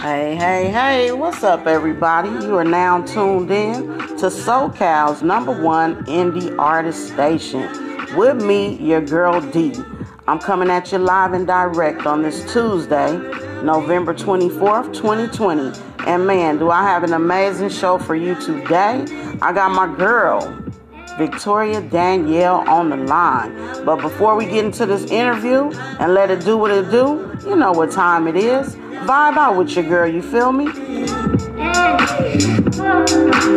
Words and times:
Hey, 0.00 0.34
hey, 0.34 0.70
hey, 0.70 1.12
what's 1.12 1.44
up, 1.44 1.66
everybody? 1.66 2.30
You 2.30 2.56
are 2.56 2.64
now 2.64 3.02
tuned 3.02 3.50
in 3.50 3.86
to 4.16 4.30
SoCal's 4.30 5.22
number 5.22 5.52
one 5.52 6.06
indie 6.06 6.58
artist 6.58 7.08
station 7.08 7.68
with 8.16 8.42
me, 8.42 8.76
your 8.76 9.02
girl 9.02 9.42
D. 9.50 9.74
I'm 10.26 10.38
coming 10.38 10.70
at 10.70 10.90
you 10.90 10.96
live 10.96 11.34
and 11.34 11.46
direct 11.46 12.06
on 12.06 12.22
this 12.22 12.50
Tuesday, 12.50 13.12
November 13.62 14.14
24th, 14.14 14.94
2020. 14.94 15.78
And 16.06 16.26
man, 16.26 16.56
do 16.56 16.70
I 16.70 16.82
have 16.82 17.04
an 17.04 17.12
amazing 17.12 17.68
show 17.68 17.98
for 17.98 18.14
you 18.14 18.34
today! 18.36 19.04
I 19.42 19.52
got 19.52 19.70
my 19.70 19.94
girl, 19.98 20.40
Victoria 21.20 21.82
Danielle, 21.82 22.66
on 22.66 22.88
the 22.88 22.96
line. 22.96 23.54
But 23.84 23.96
before 24.00 24.36
we 24.36 24.46
get 24.46 24.64
into 24.64 24.86
this 24.86 25.04
interview 25.10 25.70
and 26.00 26.14
let 26.14 26.30
it 26.30 26.44
do 26.44 26.56
what 26.56 26.70
it 26.70 26.90
do, 26.90 27.38
you 27.46 27.56
know 27.56 27.72
what 27.72 27.90
time 27.90 28.26
it 28.26 28.36
is 28.36 28.76
vibe 29.10 29.36
out 29.36 29.56
with 29.56 29.74
your 29.74 29.84
girl, 29.84 30.06
you 30.06 30.22
feel 30.22 30.52
me? 30.52 30.66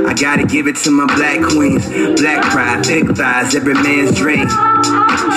I 0.06 0.16
gotta 0.20 0.46
give 0.46 0.68
it 0.68 0.76
to 0.78 0.92
my 0.92 1.06
black 1.16 1.42
queens. 1.52 1.86
Black 2.20 2.42
pride, 2.52 2.86
thick 2.86 3.08
thighs, 3.16 3.54
every 3.56 3.74
man's 3.76 4.18
dream. 4.18 4.48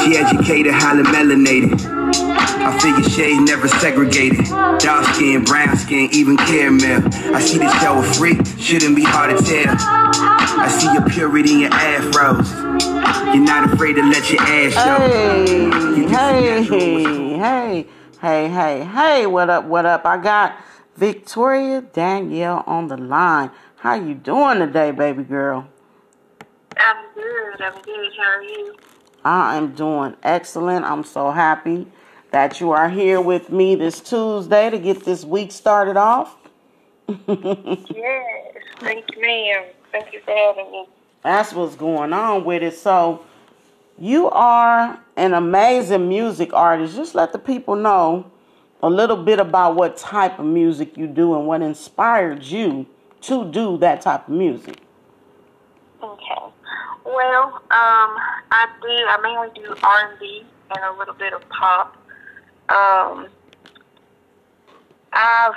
She 0.02 0.16
educated, 0.16 0.72
highly 0.74 1.02
melanated. 1.02 1.80
I 2.14 2.78
figure 2.78 3.08
shade 3.10 3.40
never 3.42 3.68
segregated. 3.68 4.46
Dark 4.78 5.04
skin, 5.14 5.44
brown 5.44 5.76
skin, 5.76 6.08
even 6.12 6.36
caramel. 6.36 7.02
I 7.34 7.40
see 7.40 7.58
this 7.58 7.72
show 7.80 7.98
a 7.98 8.02
freak, 8.02 8.38
shouldn't 8.58 8.96
be 8.96 9.04
hard 9.04 9.36
to 9.36 9.44
tell. 9.44 10.25
I 10.58 10.68
see 10.68 10.92
your 10.92 11.08
purity 11.08 11.52
in 11.52 11.60
your 11.60 11.70
afros. 11.70 13.34
You're 13.34 13.44
not 13.44 13.72
afraid 13.72 13.94
to 13.94 14.02
let 14.02 14.30
your 14.30 14.40
ass 14.40 14.72
show. 14.72 16.06
Hey, 16.08 16.62
hey, 16.62 17.36
hey. 17.36 17.86
Hey, 18.20 18.48
hey, 18.48 18.84
hey, 18.84 19.26
what 19.26 19.50
up, 19.50 19.66
what 19.66 19.84
up? 19.84 20.06
I 20.06 20.16
got 20.16 20.58
Victoria 20.96 21.82
Danielle 21.82 22.64
on 22.66 22.88
the 22.88 22.96
line. 22.96 23.50
How 23.76 23.94
you 23.94 24.14
doing 24.14 24.58
today, 24.58 24.90
baby 24.90 25.22
girl? 25.22 25.68
I'm 26.78 27.04
good. 27.14 27.60
I'm 27.60 27.82
good. 27.82 28.12
How 28.16 28.24
are 28.24 28.42
you? 28.42 28.76
I 29.24 29.56
am 29.56 29.74
doing 29.74 30.16
excellent. 30.22 30.86
I'm 30.86 31.04
so 31.04 31.30
happy 31.30 31.86
that 32.30 32.60
you 32.60 32.70
are 32.72 32.88
here 32.88 33.20
with 33.20 33.50
me 33.50 33.74
this 33.74 34.00
Tuesday 34.00 34.70
to 34.70 34.78
get 34.78 35.04
this 35.04 35.24
week 35.24 35.52
started 35.52 35.96
off. 35.98 36.36
yes. 37.08 38.56
Thank 38.80 39.04
you, 39.14 39.22
ma'am. 39.22 39.64
Thank 39.98 40.12
you 40.12 40.20
for 40.20 40.34
having 40.34 40.70
me. 40.72 40.86
That's 41.22 41.54
what's 41.54 41.74
going 41.74 42.12
on 42.12 42.44
with 42.44 42.62
it. 42.62 42.76
So, 42.76 43.24
you 43.98 44.28
are 44.28 45.00
an 45.16 45.32
amazing 45.32 46.06
music 46.06 46.52
artist. 46.52 46.96
Just 46.96 47.14
let 47.14 47.32
the 47.32 47.38
people 47.38 47.76
know 47.76 48.30
a 48.82 48.90
little 48.90 49.16
bit 49.16 49.40
about 49.40 49.74
what 49.74 49.96
type 49.96 50.38
of 50.38 50.44
music 50.44 50.98
you 50.98 51.06
do 51.06 51.34
and 51.34 51.46
what 51.46 51.62
inspired 51.62 52.44
you 52.44 52.84
to 53.22 53.50
do 53.50 53.78
that 53.78 54.02
type 54.02 54.28
of 54.28 54.34
music. 54.34 54.82
Okay. 56.02 56.42
Well, 57.06 57.54
um, 57.54 57.62
I 57.70 58.68
do. 58.82 58.88
I 58.88 59.18
mainly 59.22 59.48
do 59.54 59.74
R 59.82 60.10
and 60.10 60.18
B 60.20 60.44
and 60.74 60.94
a 60.94 60.98
little 60.98 61.14
bit 61.14 61.32
of 61.32 61.40
pop. 61.48 61.96
Um, 62.68 63.28
I've 65.14 65.54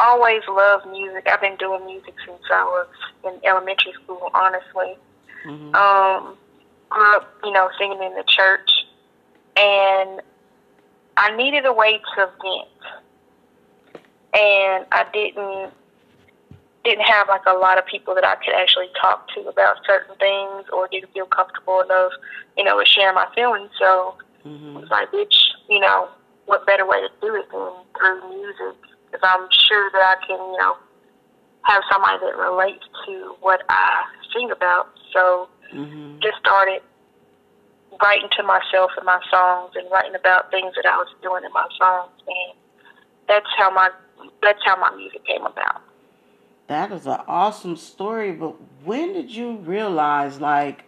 always 0.00 0.42
loved 0.48 0.86
music. 0.90 1.28
I've 1.30 1.40
been 1.40 1.56
doing 1.56 1.84
music 1.86 2.14
since 2.26 2.42
I 2.52 2.64
was 2.64 2.88
in 3.24 3.48
elementary 3.48 3.92
school. 4.02 4.30
Honestly, 4.34 4.96
mm-hmm. 5.46 5.74
um, 5.74 6.36
grew 6.88 7.16
up, 7.16 7.28
you 7.44 7.52
know, 7.52 7.68
singing 7.78 8.02
in 8.02 8.14
the 8.14 8.24
church, 8.26 8.70
and 9.56 10.20
I 11.16 11.36
needed 11.36 11.66
a 11.66 11.72
way 11.72 12.00
to 12.16 12.30
vent, 12.42 14.02
and 14.34 14.86
I 14.92 15.06
didn't 15.12 15.72
didn't 16.82 17.04
have 17.04 17.28
like 17.28 17.42
a 17.46 17.52
lot 17.52 17.76
of 17.78 17.84
people 17.84 18.14
that 18.14 18.24
I 18.24 18.36
could 18.36 18.54
actually 18.54 18.88
talk 19.00 19.28
to 19.34 19.40
about 19.42 19.76
certain 19.86 20.16
things, 20.16 20.64
or 20.72 20.88
didn't 20.88 21.12
feel 21.12 21.26
comfortable 21.26 21.80
enough, 21.80 22.12
you 22.56 22.64
know, 22.64 22.76
with 22.78 22.88
sharing 22.88 23.14
my 23.14 23.28
feelings. 23.34 23.70
So 23.78 24.14
mm-hmm. 24.46 24.76
I 24.76 24.80
was 24.80 24.90
like, 24.90 25.10
bitch, 25.12 25.36
you 25.68 25.78
know, 25.78 26.08
what 26.46 26.66
better 26.66 26.86
way 26.86 27.00
to 27.00 27.08
do 27.20 27.34
it 27.34 27.50
than 27.52 27.70
through 27.96 28.28
music? 28.30 28.76
Because 29.10 29.26
I'm 29.26 29.48
sure 29.50 29.90
that 29.92 30.16
I 30.16 30.26
can, 30.26 30.38
you 30.38 30.58
know, 30.58 30.76
have 31.62 31.82
somebody 31.90 32.18
that 32.20 32.36
relates 32.36 32.84
to 33.06 33.34
what 33.40 33.62
I 33.68 34.04
sing 34.32 34.50
about. 34.50 34.88
So 35.12 35.48
mm-hmm. 35.74 36.18
just 36.20 36.38
started 36.38 36.82
writing 38.02 38.28
to 38.36 38.42
myself 38.42 38.90
in 38.98 39.04
my 39.04 39.20
songs 39.30 39.72
and 39.74 39.90
writing 39.90 40.14
about 40.14 40.50
things 40.50 40.72
that 40.76 40.86
I 40.86 40.96
was 40.96 41.08
doing 41.22 41.44
in 41.44 41.52
my 41.52 41.66
songs, 41.78 42.12
and 42.26 42.58
that's 43.28 43.46
how 43.58 43.70
my 43.70 43.90
that's 44.42 44.60
how 44.64 44.76
my 44.76 44.94
music 44.96 45.24
came 45.24 45.44
about. 45.44 45.82
That 46.68 46.92
is 46.92 47.06
an 47.06 47.20
awesome 47.26 47.76
story, 47.76 48.32
but 48.32 48.54
when 48.84 49.12
did 49.12 49.34
you 49.34 49.56
realize, 49.56 50.40
like, 50.40 50.84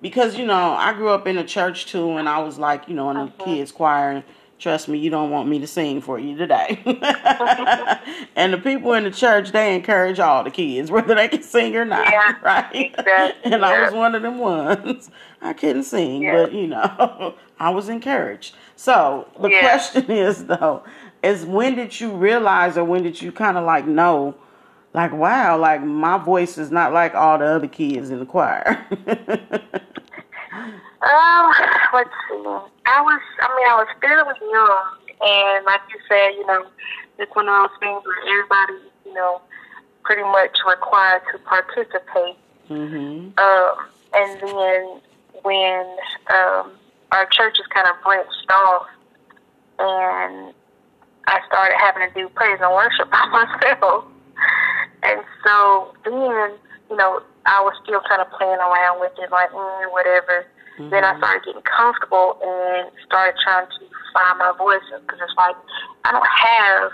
because 0.00 0.38
you 0.38 0.46
know, 0.46 0.72
I 0.72 0.94
grew 0.94 1.10
up 1.10 1.26
in 1.26 1.36
a 1.36 1.44
church 1.44 1.86
too, 1.86 2.16
and 2.16 2.28
I 2.28 2.38
was 2.38 2.58
like, 2.58 2.88
you 2.88 2.94
know, 2.94 3.10
in 3.10 3.16
a 3.16 3.26
mm-hmm. 3.26 3.44
kids 3.44 3.72
choir, 3.72 4.24
Trust 4.60 4.88
me, 4.88 4.98
you 4.98 5.08
don't 5.08 5.30
want 5.30 5.48
me 5.48 5.58
to 5.60 5.66
sing 5.66 6.02
for 6.02 6.18
you 6.18 6.36
today. 6.36 6.82
and 8.36 8.52
the 8.52 8.58
people 8.58 8.92
in 8.92 9.04
the 9.04 9.10
church, 9.10 9.52
they 9.52 9.74
encourage 9.74 10.20
all 10.20 10.44
the 10.44 10.50
kids, 10.50 10.90
whether 10.92 11.14
they 11.14 11.28
can 11.28 11.42
sing 11.42 11.74
or 11.76 11.86
not, 11.86 12.06
yeah, 12.12 12.36
right? 12.42 12.92
Exactly. 12.98 13.52
and 13.52 13.64
I 13.64 13.84
was 13.84 13.94
one 13.94 14.14
of 14.14 14.20
them 14.20 14.36
ones. 14.38 15.10
I 15.40 15.54
couldn't 15.54 15.84
sing, 15.84 16.24
yeah. 16.24 16.42
but 16.42 16.52
you 16.52 16.66
know, 16.66 17.36
I 17.58 17.70
was 17.70 17.88
encouraged. 17.88 18.54
So 18.76 19.28
the 19.40 19.48
yeah. 19.48 19.60
question 19.60 20.10
is 20.10 20.44
though, 20.44 20.84
is 21.22 21.46
when 21.46 21.74
did 21.74 21.98
you 21.98 22.10
realize 22.10 22.76
or 22.76 22.84
when 22.84 23.02
did 23.02 23.22
you 23.22 23.32
kind 23.32 23.56
of 23.56 23.64
like 23.64 23.86
know, 23.86 24.34
like, 24.92 25.12
wow, 25.12 25.56
like 25.56 25.82
my 25.82 26.18
voice 26.18 26.58
is 26.58 26.70
not 26.70 26.92
like 26.92 27.14
all 27.14 27.38
the 27.38 27.46
other 27.46 27.68
kids 27.68 28.10
in 28.10 28.18
the 28.18 28.26
choir? 28.26 28.86
Um, 31.02 31.52
let's 31.94 32.10
see. 32.28 32.44
I 32.86 33.00
was, 33.00 33.20
I 33.40 33.48
mean, 33.56 33.68
I 33.68 33.76
was 33.80 33.88
fairly 34.00 34.34
young, 34.52 35.00
and 35.22 35.64
like 35.64 35.80
you 35.88 36.00
said, 36.08 36.36
you 36.36 36.46
know, 36.46 36.66
it's 37.18 37.34
one 37.34 37.48
of 37.48 37.54
those 37.54 37.78
things 37.80 38.02
where 38.04 38.20
everybody, 38.28 38.84
you 39.06 39.14
know, 39.14 39.40
pretty 40.04 40.22
much 40.22 40.56
required 40.68 41.22
to 41.32 41.38
participate. 41.38 42.36
Mm-hmm. 42.68 43.38
Um, 43.38 43.74
and 44.12 44.40
then 44.40 45.00
when 45.42 45.86
um, 46.34 46.72
our 47.12 47.26
churches 47.32 47.64
kind 47.72 47.88
of 47.88 47.96
branched 48.02 48.50
off, 48.50 48.86
and 49.78 50.52
I 51.26 51.40
started 51.46 51.76
having 51.78 52.08
to 52.08 52.14
do 52.14 52.28
praise 52.30 52.58
and 52.60 52.72
worship 52.74 53.10
by 53.12 53.24
myself, 53.32 54.04
and 55.02 55.20
so 55.44 55.94
then, 56.04 56.52
you 56.90 56.96
know, 56.96 57.22
I 57.46 57.62
was 57.62 57.74
still 57.82 58.00
kind 58.08 58.20
of 58.20 58.30
playing 58.36 58.60
around 58.60 59.00
with 59.00 59.12
it, 59.18 59.30
like 59.30 59.50
mm, 59.50 59.92
whatever. 59.92 60.46
Mm-hmm. 60.80 60.96
Then 60.96 61.04
I 61.04 61.12
started 61.20 61.44
getting 61.44 61.66
comfortable 61.68 62.40
and 62.40 62.88
started 63.04 63.36
trying 63.44 63.68
to 63.68 63.84
find 64.16 64.40
my 64.40 64.56
voice 64.56 64.80
because 64.88 65.20
it's 65.20 65.36
like 65.36 65.52
I 66.08 66.16
don't 66.16 66.24
have, 66.24 66.88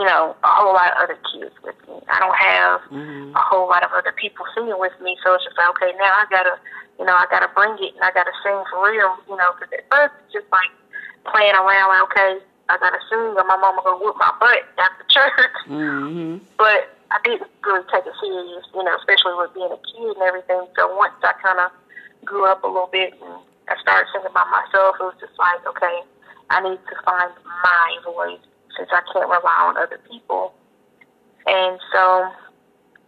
you 0.00 0.06
know, 0.08 0.32
a 0.32 0.48
whole 0.48 0.72
lot 0.72 0.96
of 0.96 1.04
other 1.04 1.18
kids 1.28 1.52
with 1.60 1.76
me. 1.84 2.00
I 2.08 2.16
don't 2.24 2.40
have 2.40 2.80
mm-hmm. 2.88 3.36
a 3.36 3.42
whole 3.44 3.68
lot 3.68 3.84
of 3.84 3.92
other 3.92 4.16
people 4.16 4.48
singing 4.56 4.80
with 4.80 4.96
me. 5.04 5.20
So 5.20 5.36
it's 5.36 5.44
just 5.44 5.60
like, 5.60 5.68
okay, 5.76 5.92
now 6.00 6.08
I 6.08 6.24
gotta, 6.32 6.56
you 6.96 7.04
know, 7.04 7.12
I 7.12 7.28
gotta 7.28 7.52
bring 7.52 7.76
it 7.84 7.92
and 7.92 8.00
I 8.00 8.16
gotta 8.16 8.32
sing 8.40 8.56
for 8.72 8.80
real, 8.80 9.12
you 9.28 9.36
know, 9.36 9.52
because 9.52 9.68
at 9.76 9.84
first 9.92 10.16
it's 10.24 10.40
just 10.40 10.48
like 10.48 10.72
playing 11.28 11.52
around, 11.52 11.92
like, 11.92 12.04
okay, 12.08 12.40
I 12.72 12.80
gotta 12.80 13.02
sing 13.12 13.36
or 13.36 13.44
my 13.44 13.60
mama 13.60 13.84
gonna 13.84 14.00
whoop 14.00 14.16
my 14.16 14.32
butt 14.40 14.64
after 14.80 15.04
church. 15.12 15.56
Mm-hmm. 15.68 16.48
But 16.56 16.96
I 17.12 17.20
didn't 17.28 17.44
really 17.60 17.84
take 17.92 18.08
it 18.08 18.16
serious, 18.24 18.64
you 18.72 18.80
know, 18.80 18.96
especially 18.96 19.36
with 19.36 19.52
being 19.52 19.68
a 19.68 19.80
kid 19.84 20.16
and 20.16 20.24
everything. 20.24 20.64
So 20.80 20.96
once 20.96 21.14
I 21.20 21.36
kind 21.44 21.60
of 21.60 21.70
grew 22.26 22.44
up 22.50 22.64
a 22.64 22.66
little 22.66 22.90
bit 22.90 23.14
and 23.14 23.40
I 23.68 23.74
started 23.80 24.06
singing 24.12 24.34
by 24.34 24.44
myself, 24.50 24.96
it 25.00 25.04
was 25.04 25.14
just 25.20 25.38
like, 25.38 25.62
okay, 25.66 26.02
I 26.50 26.60
need 26.62 26.78
to 26.78 26.96
find 27.04 27.32
my 27.46 27.98
voice 28.04 28.42
since 28.76 28.90
I 28.92 29.00
can't 29.12 29.30
rely 29.30 29.58
on 29.66 29.76
other 29.78 29.98
people. 30.10 30.54
And 31.46 31.80
so, 31.92 32.30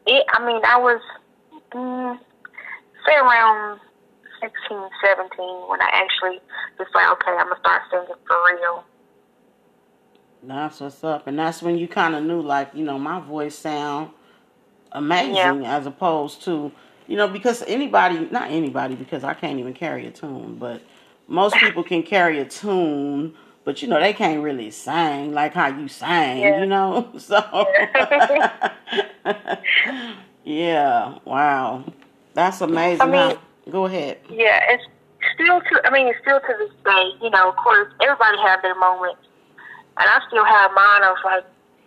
it, 0.06 0.24
I 0.32 0.44
mean, 0.46 0.62
I 0.64 0.78
was, 0.78 1.00
mm, 1.72 2.18
say 3.06 3.14
around 3.14 3.80
16, 4.40 4.78
17 5.04 5.28
when 5.68 5.82
I 5.82 5.90
actually 5.92 6.40
just 6.78 6.94
like, 6.94 7.10
okay, 7.12 7.32
I'm 7.32 7.46
going 7.46 7.54
to 7.54 7.60
start 7.60 7.82
singing 7.90 8.06
for 8.26 8.36
real. 8.46 8.84
That's 10.42 10.80
what's 10.80 11.02
up. 11.02 11.26
And 11.26 11.38
that's 11.38 11.62
when 11.62 11.78
you 11.78 11.88
kind 11.88 12.14
of 12.14 12.22
knew, 12.22 12.40
like, 12.40 12.70
you 12.74 12.84
know, 12.84 12.98
my 12.98 13.20
voice 13.20 13.58
sound 13.58 14.10
amazing 14.92 15.62
yeah. 15.62 15.76
as 15.76 15.86
opposed 15.86 16.42
to 16.44 16.72
you 17.08 17.16
know, 17.16 17.26
because 17.26 17.64
anybody, 17.66 18.28
not 18.30 18.50
anybody, 18.50 18.94
because 18.94 19.24
I 19.24 19.34
can't 19.34 19.58
even 19.58 19.72
carry 19.72 20.06
a 20.06 20.10
tune, 20.10 20.56
but 20.58 20.82
most 21.26 21.56
people 21.56 21.82
can 21.82 22.02
carry 22.02 22.38
a 22.38 22.44
tune, 22.44 23.34
but 23.64 23.80
you 23.82 23.88
know, 23.88 23.98
they 23.98 24.12
can't 24.12 24.42
really 24.42 24.70
sing 24.70 25.32
like 25.32 25.54
how 25.54 25.68
you 25.68 25.88
sang, 25.88 26.42
yeah. 26.42 26.60
you 26.60 26.66
know? 26.66 27.10
So, 27.18 27.42
yeah, 30.44 31.18
wow. 31.24 31.84
That's 32.34 32.60
amazing. 32.60 33.00
I 33.00 33.06
mean, 33.06 33.14
how, 33.14 33.38
go 33.70 33.86
ahead. 33.86 34.18
Yeah, 34.28 34.60
it's 34.68 34.84
still 35.34 35.60
to, 35.60 35.86
I 35.86 35.90
mean, 35.90 36.08
it's 36.08 36.18
still 36.20 36.40
to 36.40 36.54
this 36.58 36.70
day, 36.84 37.10
you 37.22 37.30
know, 37.30 37.48
of 37.48 37.56
course, 37.56 37.90
everybody 38.02 38.36
have 38.38 38.60
their 38.60 38.78
moments. 38.78 39.22
And 39.96 40.08
I 40.08 40.20
still 40.28 40.44
have 40.44 40.70
mine 40.74 41.04
of 41.04 41.16
like, 41.24 41.44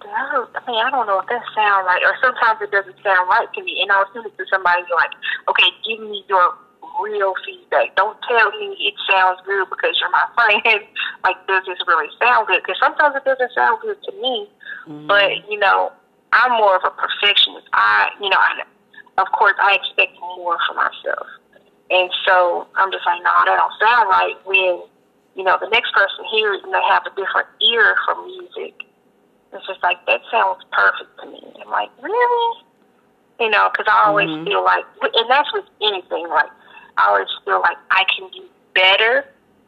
I 0.08 0.62
mean, 0.68 0.82
I 0.82 0.90
don't 0.90 1.08
know 1.08 1.20
if 1.20 1.28
that 1.28 1.44
sounds 1.54 1.86
right, 1.86 2.02
or 2.04 2.16
sometimes 2.22 2.62
it 2.62 2.72
doesn't 2.72 2.98
sound 3.04 3.30
right 3.30 3.48
to 3.54 3.62
me. 3.64 3.82
And 3.82 3.92
I'll 3.92 4.10
send 4.14 4.26
it 4.26 4.38
to 4.38 4.46
somebody 4.50 4.82
like, 4.96 5.14
okay, 5.50 5.70
give 5.86 6.00
me 6.00 6.26
your 6.28 6.56
real 7.00 7.34
feedback. 7.46 7.96
Don't 7.96 8.18
tell 8.28 8.52
me 8.60 8.76
it 8.80 8.96
sounds 9.10 9.40
good 9.46 9.70
because 9.70 9.96
you're 10.00 10.12
my 10.12 10.26
friend. 10.36 10.62
like, 11.24 11.38
does 11.48 11.64
this 11.68 11.80
really 11.88 12.10
sound 12.20 12.48
good? 12.48 12.62
Because 12.64 12.80
sometimes 12.80 13.16
it 13.16 13.26
doesn't 13.26 13.52
sound 13.54 13.80
good 13.82 13.98
to 14.04 14.12
me. 14.22 14.50
Mm-hmm. 14.88 15.08
But 15.08 15.50
you 15.50 15.60
know, 15.60 15.92
I'm 16.34 16.52
more 16.58 16.76
of 16.76 16.84
a 16.86 16.92
perfectionist. 16.92 17.68
I, 17.74 18.10
you 18.22 18.30
know, 18.30 18.40
I, 18.40 18.64
of 19.22 19.28
course, 19.32 19.56
I 19.62 19.76
expect 19.76 20.18
more 20.20 20.58
for 20.68 20.76
myself, 20.76 21.28
and 21.90 22.10
so 22.26 22.68
I'm 22.76 22.92
just 22.92 23.06
like, 23.06 23.22
no, 23.22 23.30
nah, 23.30 23.46
that 23.46 23.58
don't 23.60 23.78
sound 23.78 24.10
right. 24.10 24.36
When 24.46 24.82
you 25.36 25.44
know 25.44 25.58
the 25.62 25.70
next 25.70 25.94
person 25.94 26.26
hears 26.32 26.60
and 26.64 26.74
they 26.74 26.84
have 26.90 27.06
a 27.06 27.14
different 27.14 27.48
ear 27.62 27.96
for 28.06 28.16
music 28.26 28.91
it's 29.54 29.68
just 29.68 29.84
like, 29.84 30.06
that 30.06 30.22
sounds 30.32 30.64
perfect 30.72 31.12
to 31.22 31.26
me. 31.28 31.42
I'm 31.62 31.70
like, 31.70 31.90
really? 32.02 32.64
You 33.40 33.50
know, 33.50 33.70
because 33.72 33.88
I 33.90 34.08
always 34.08 34.30
mm-hmm. 34.30 34.46
feel 34.46 34.64
like, 34.64 34.86
and 35.02 35.30
that's 35.30 35.52
with 35.54 35.66
anything, 35.82 36.28
like, 36.30 36.52
I 36.98 37.10
always 37.10 37.28
feel 37.46 37.60
like 37.62 37.78
I 37.90 38.06
can 38.16 38.30
do 38.32 38.46
better. 38.74 39.26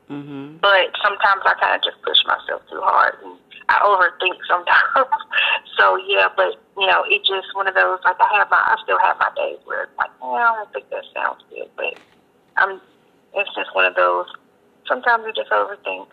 Mm-hmm. 0.10 0.58
But 0.62 0.92
sometimes 1.02 1.42
I 1.46 1.54
kind 1.60 1.76
of 1.76 1.84
just 1.84 2.02
push 2.04 2.18
myself 2.28 2.62
too 2.70 2.82
hard 2.84 3.16
and 3.24 3.40
I 3.70 3.80
overthink 3.80 4.38
sometimes. 4.48 5.10
so 5.78 5.98
yeah, 6.08 6.28
but 6.36 6.60
you 6.78 6.88
know, 6.88 7.04
it's 7.08 7.28
just 7.28 7.48
one 7.56 7.68
of 7.68 7.76
those 7.76 8.00
like 8.04 8.18
I 8.20 8.38
have 8.38 8.50
my 8.50 8.58
I 8.58 8.76
still 8.84 9.00
have 9.00 9.18
my 9.20 9.32
days 9.36 9.60
where 9.66 9.84
it's 9.84 9.98
like, 9.98 10.12
well, 10.22 10.36
I 10.36 10.56
don't 10.56 10.74
think 10.74 10.90
that 10.90 11.04
sounds 11.14 11.42
good, 11.50 11.70
but 11.76 11.96
I'm 12.58 12.82
it's 13.34 13.50
just 13.56 13.74
one 13.74 13.86
of 13.86 13.96
those 13.96 14.28
sometimes 14.88 15.24
you 15.26 15.34
just 15.34 15.52
overthink. 15.52 16.08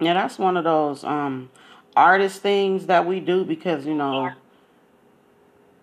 Yeah, 0.00 0.14
that's 0.14 0.38
one 0.38 0.56
of 0.56 0.64
those 0.64 1.04
um 1.04 1.50
artist 1.96 2.42
things 2.42 2.86
that 2.86 3.06
we 3.06 3.20
do 3.20 3.44
because 3.44 3.86
you 3.86 3.94
know 3.94 4.32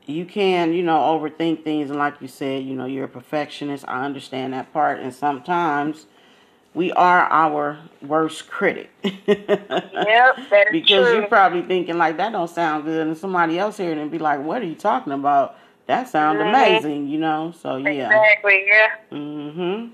you 0.06 0.26
can 0.26 0.74
you 0.74 0.84
know 0.84 0.98
overthink 0.98 1.64
things. 1.64 1.90
And 1.90 2.00
like 2.00 2.22
you 2.22 2.28
said 2.28 2.64
you 2.64 2.76
know 2.76 2.86
you're 2.86 3.06
a 3.06 3.10
perfectionist. 3.10 3.86
I 3.88 4.06
understand 4.06 4.54
that 4.54 4.72
part. 4.74 5.00
And 5.00 5.14
sometimes 5.14 6.06
we 6.74 6.92
are 6.94 7.24
our 7.26 7.80
worst 8.02 8.50
critic. 8.50 8.90
Yep 9.28 10.72
because 10.72 11.08
true. 11.08 11.16
you're 11.16 11.28
probably 11.28 11.62
thinking 11.62 11.98
like 11.98 12.18
that 12.18 12.32
don't 12.32 12.50
sound 12.50 12.86
good. 12.86 13.08
And 13.08 13.18
somebody 13.18 13.58
else 13.60 13.78
hear 13.78 13.92
it 13.92 13.98
and 13.98 14.12
be 14.12 14.20
like 14.20 14.42
what 14.42 14.62
are 14.62 14.66
you 14.66 14.76
talking 14.76 15.14
about? 15.14 15.58
That 15.86 16.10
sounds 16.10 16.40
mm-hmm. 16.40 16.50
amazing 16.50 17.08
you 17.08 17.20
know? 17.20 17.54
So 17.62 17.78
yeah. 17.78 18.08
Exactly 18.08 18.66
yeah. 18.68 18.88
Mhm 19.12 19.92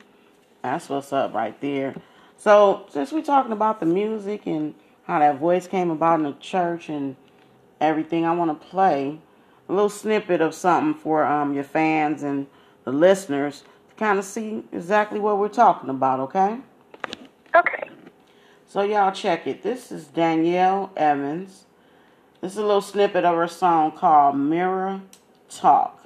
that's 0.61 0.89
what's 0.89 1.13
up 1.13 1.33
right 1.33 1.59
there. 1.61 1.95
So 2.37 2.85
since 2.89 3.11
we're 3.11 3.21
talking 3.23 3.51
about 3.51 3.79
the 3.79 3.85
music 3.85 4.45
and 4.45 4.73
how 5.07 5.19
that 5.19 5.39
voice 5.39 5.67
came 5.67 5.89
about 5.89 6.19
in 6.19 6.23
the 6.23 6.33
church 6.33 6.89
and 6.89 7.15
everything. 7.79 8.25
I 8.25 8.35
want 8.35 8.61
to 8.61 8.67
play 8.67 9.19
a 9.69 9.73
little 9.73 9.89
snippet 9.89 10.41
of 10.41 10.53
something 10.53 10.93
for 10.93 11.23
um, 11.23 11.53
your 11.53 11.63
fans 11.63 12.23
and 12.23 12.47
the 12.83 12.91
listeners 12.91 13.63
to 13.89 13.95
kind 13.95 14.19
of 14.19 14.25
see 14.25 14.63
exactly 14.71 15.19
what 15.19 15.39
we're 15.39 15.47
talking 15.47 15.89
about, 15.89 16.19
okay? 16.19 16.57
Okay. 17.55 17.89
So, 18.67 18.81
y'all 18.81 19.13
check 19.13 19.47
it. 19.47 19.63
This 19.63 19.93
is 19.93 20.07
Danielle 20.07 20.91
Evans. 20.97 21.65
This 22.41 22.51
is 22.51 22.57
a 22.57 22.65
little 22.65 22.81
snippet 22.81 23.23
of 23.23 23.35
her 23.35 23.47
song 23.47 23.93
called 23.93 24.37
Mirror 24.37 25.01
Talk. 25.49 26.05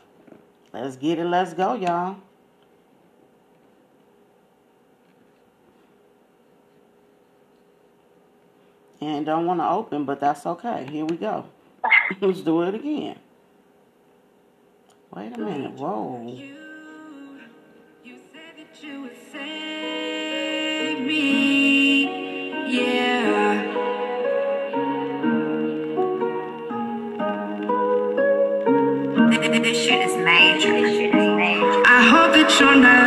Let's 0.71 0.95
get 0.95 1.17
it. 1.17 1.25
Let's 1.25 1.53
go, 1.53 1.73
y'all. 1.73 2.17
And 9.01 9.25
don't 9.25 9.45
want 9.45 9.59
to 9.59 9.69
open, 9.69 10.05
but 10.05 10.19
that's 10.19 10.45
okay. 10.45 10.87
Here 10.89 11.05
we 11.05 11.17
go. 11.17 11.45
Let's 12.21 12.41
do 12.41 12.61
it 12.61 12.75
again. 12.75 13.17
Wait 15.13 15.35
a 15.35 15.39
minute. 15.39 15.73
Whoa. 15.73 16.21
You, 16.27 16.55
you 18.03 18.17
said 18.31 18.55
that 18.57 18.83
you 18.83 19.01
would 19.01 19.17
save 19.31 21.05
me. 21.05 22.71
Yeah. 22.71 23.79
This 29.61 29.85
shit 29.85 30.01
is 30.09 30.15
major. 30.17 30.71
This 30.71 30.95
shit 30.97 31.15
is 31.15 31.35
major. 31.35 31.83
I 31.85 32.03
hope 32.03 32.33
that 32.33 32.59
you're 32.59 32.75
not 32.75 33.00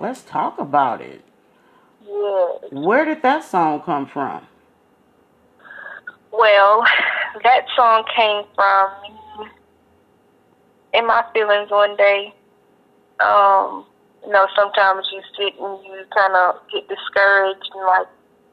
Talk, 0.00 0.08
let's 0.08 0.22
talk 0.22 0.58
about 0.58 1.00
it. 1.00 1.22
Yes. 2.02 2.72
Where 2.72 3.04
did 3.04 3.22
that 3.22 3.44
song 3.44 3.82
come 3.82 4.06
from? 4.06 4.46
Well, 6.32 6.84
that 7.42 7.66
song 7.76 8.04
came 8.16 8.44
from 8.54 8.90
in 10.94 11.06
my 11.06 11.24
feelings 11.32 11.70
one 11.70 11.96
day. 11.96 12.34
Um, 13.20 13.84
you 14.24 14.32
know, 14.32 14.46
sometimes 14.56 15.06
you 15.12 15.20
sit 15.36 15.54
and 15.60 15.84
you 15.84 16.04
kind 16.16 16.34
of 16.34 16.56
get 16.72 16.88
discouraged 16.88 17.70
and 17.74 17.84
like, 17.86 18.06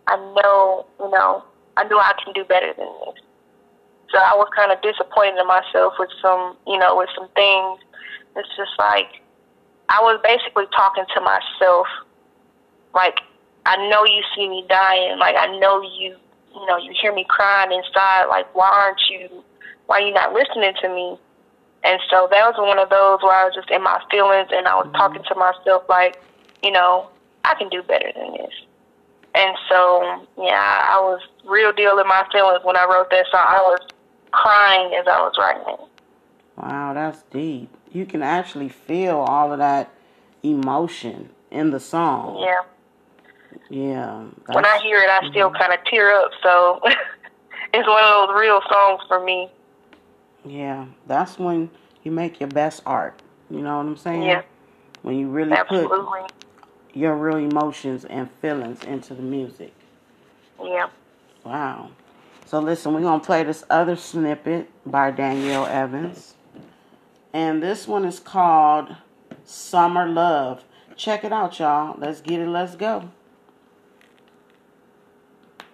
I 0.08 0.18
know, 0.42 0.86
you 1.00 1.10
know, 1.10 1.44
I 1.77 1.84
know 1.86 1.98
I 1.98 2.13
can 2.24 2.34
do 2.34 2.44
better 2.44 2.74
than 2.77 2.88
this. 3.06 3.24
So 4.12 4.18
I 4.18 4.36
was 4.36 4.48
kind 4.56 4.72
of 4.72 4.82
disappointed 4.82 5.39
in 5.39 5.48
myself 5.48 5.94
with 6.00 6.10
some, 6.22 6.56
you 6.66 6.77
know, 6.80 6.96
with 6.96 7.10
some 7.16 7.27
things. 7.36 7.80
It's 8.36 8.50
just 8.56 8.72
like 8.80 9.22
I 9.89 10.01
was 10.01 10.20
basically 10.24 10.65
talking 10.75 11.06
to 11.15 11.22
myself, 11.22 11.88
like 12.94 13.22
I 13.65 13.75
know 13.89 14.06
you 14.06 14.22
see 14.36 14.48
me 14.50 14.65
dying, 14.67 15.17
like 15.20 15.36
I 15.38 15.58
know 15.60 15.82
you, 15.82 16.15
you 16.53 16.65
know, 16.65 16.77
you 16.77 16.94
hear 17.00 17.13
me 17.13 17.25
crying 17.27 17.72
inside, 17.72 18.25
like 18.27 18.53
why 18.56 18.70
aren't 18.70 19.01
you, 19.10 19.44
why 19.86 20.01
are 20.01 20.08
you 20.08 20.13
not 20.13 20.34
listening 20.34 20.74
to 20.82 20.89
me? 20.89 21.17
And 21.84 22.00
so 22.10 22.27
that 22.32 22.44
was 22.44 22.56
one 22.58 22.79
of 22.79 22.89
those 22.89 23.22
where 23.22 23.36
I 23.36 23.46
was 23.46 23.56
just 23.56 23.70
in 23.72 23.82
my 23.84 24.01
feelings 24.12 24.50
and 24.51 24.67
I 24.67 24.75
was 24.75 24.88
mm-hmm. 24.88 24.98
talking 24.98 25.24
to 25.24 25.36
myself 25.36 25.84
like, 25.88 26.22
you 26.63 26.72
know, 26.72 27.10
I 27.46 27.56
can 27.56 27.70
do 27.70 27.82
better 27.84 28.12
than 28.15 28.34
this. 28.34 28.53
And 29.36 29.56
so, 29.70 30.25
yeah, 30.38 30.82
I 30.89 31.00
was 31.00 31.22
real 31.46 31.72
deal 31.72 32.00
in 32.00 32.08
my 32.08 32.25
feelings 32.32 32.63
when 32.63 32.75
I 32.75 32.86
wrote 32.86 33.10
that 33.12 33.25
song. 33.32 33.46
I 33.46 33.62
was 33.62 33.79
crying 34.32 34.94
as 34.96 35.06
I 35.08 35.22
was 35.22 35.36
writing 35.38 35.75
it. 35.75 35.97
Wow, 36.58 36.94
that's 36.94 37.22
deep. 37.32 37.70
You 37.92 38.06
can 38.06 38.24
actually 38.24 38.70
feel 38.70 39.18
all 39.18 39.52
of 39.52 39.60
that 39.60 39.92
emotion 40.44 41.30
in 41.52 41.72
the 41.72 41.80
song. 41.80 42.40
Yeah. 42.40 42.62
Yeah. 43.70 44.26
When 44.48 44.66
I 44.66 44.80
hear 44.80 45.00
it, 45.00 45.10
I 45.10 45.30
still 45.30 45.50
mm-hmm. 45.50 45.58
kind 45.58 45.74
of 45.74 45.80
tear 45.86 46.14
up. 46.14 46.32
So 46.42 46.82
it's 47.74 47.88
one 47.88 48.04
of 48.04 48.28
those 48.28 48.40
real 48.40 48.62
songs 48.70 49.02
for 49.08 49.24
me. 49.24 49.50
Yeah, 50.46 50.86
that's 51.06 51.38
when 51.38 51.70
you 52.04 52.12
make 52.12 52.40
your 52.40 52.50
best 52.50 52.82
art. 52.86 53.22
You 53.50 53.60
know 53.60 53.78
what 53.78 53.86
I'm 53.86 53.98
saying? 53.98 54.24
Yeah. 54.24 54.42
When 55.02 55.18
you 55.18 55.28
really 55.28 55.54
Absolutely. 55.54 55.90
put 55.90 56.32
your 56.94 57.16
real 57.16 57.38
emotions 57.38 58.06
and 58.06 58.32
feelings 58.32 58.84
into 58.84 59.14
the 59.14 59.22
music. 59.22 59.74
Yeah. 60.62 60.90
Wow. 61.44 61.92
So 62.46 62.60
listen, 62.60 62.94
we're 62.94 63.02
gonna 63.02 63.24
play 63.24 63.44
this 63.44 63.64
other 63.70 63.96
snippet 63.96 64.70
by 64.86 65.12
Danielle 65.12 65.66
Evans. 65.66 66.36
And 67.38 67.62
this 67.62 67.88
one 67.88 68.03
is 68.03 68.20
called 68.20 68.96
Summer 69.46 70.10
Love. 70.10 70.63
Check 70.96 71.24
it 71.24 71.32
out, 71.32 71.60
y'all. 71.60 71.96
Let's 72.00 72.20
get 72.20 72.39
it, 72.39 72.48
let's 72.48 72.75
go. 72.75 73.12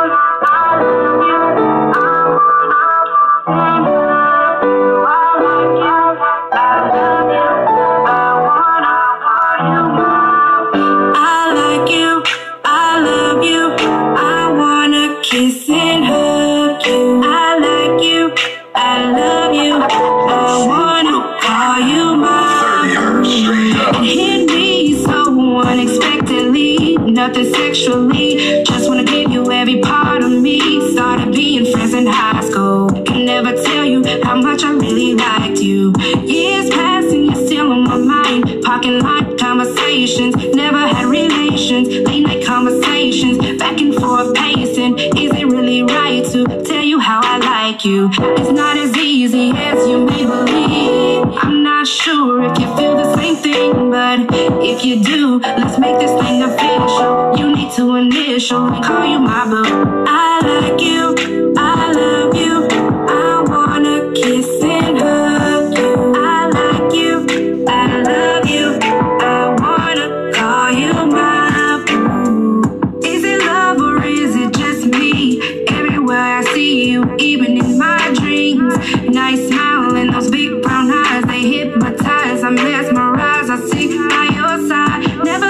side. 84.55 85.23
Never 85.25 85.46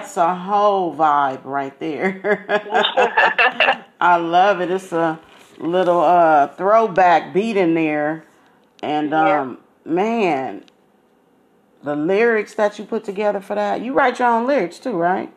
that's 0.00 0.16
a 0.16 0.34
whole 0.34 0.94
vibe 0.94 1.44
right 1.44 1.78
there. 1.78 2.46
I 4.00 4.16
love 4.16 4.62
it. 4.62 4.70
It's 4.70 4.92
a 4.92 5.20
little 5.58 6.00
uh 6.00 6.48
throwback 6.48 7.34
beat 7.34 7.56
in 7.58 7.74
there. 7.74 8.24
And 8.82 9.12
Yeah. 9.12 9.42
um 9.42 9.58
man, 9.84 10.64
the 11.82 11.94
lyrics 11.94 12.54
that 12.54 12.78
you 12.78 12.86
put 12.86 13.04
together 13.04 13.40
for 13.40 13.54
that. 13.54 13.82
You 13.82 13.92
write 13.92 14.18
your 14.18 14.28
own 14.28 14.46
lyrics 14.46 14.78
too, 14.78 14.92
right? 14.96 15.30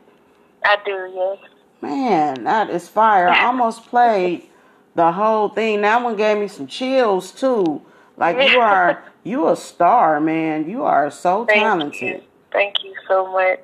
I 0.64 0.78
do, 0.86 1.12
yes. 1.14 1.40
Man, 1.82 2.46
that 2.46 2.70
is 2.70 2.88
fire. 2.88 3.28
I 3.28 3.48
almost 3.48 3.86
played 3.88 4.48
the 4.96 5.12
whole 5.12 5.50
thing. 5.50 5.82
That 5.82 6.02
one 6.02 6.16
gave 6.16 6.38
me 6.38 6.48
some 6.48 6.68
chills 6.68 7.32
too. 7.34 7.82
Like 8.16 8.38
you 8.38 8.60
are 8.60 9.04
you 9.26 9.50
a 9.50 9.58
star, 9.58 10.22
man. 10.22 10.70
You 10.70 10.84
are 10.84 11.12
so 11.12 11.44
Thank 11.44 11.62
talented. 11.62 12.02
you. 12.02 12.22
Thank 12.54 12.76
you 12.86 12.94
so 13.10 13.30
much. 13.30 13.60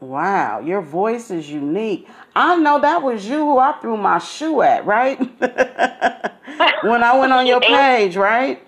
Wow, 0.00 0.60
your 0.60 0.80
voice 0.80 1.30
is 1.30 1.50
unique. 1.50 2.08
I 2.34 2.56
know 2.56 2.80
that 2.80 3.02
was 3.02 3.26
you 3.28 3.38
who 3.38 3.58
I 3.58 3.72
threw 3.80 3.96
my 3.98 4.18
shoe 4.18 4.62
at, 4.62 4.86
right? 4.86 5.18
when 6.82 7.02
I 7.02 7.18
went 7.18 7.32
on 7.32 7.46
your 7.46 7.60
page, 7.62 8.16
right? 8.16 8.62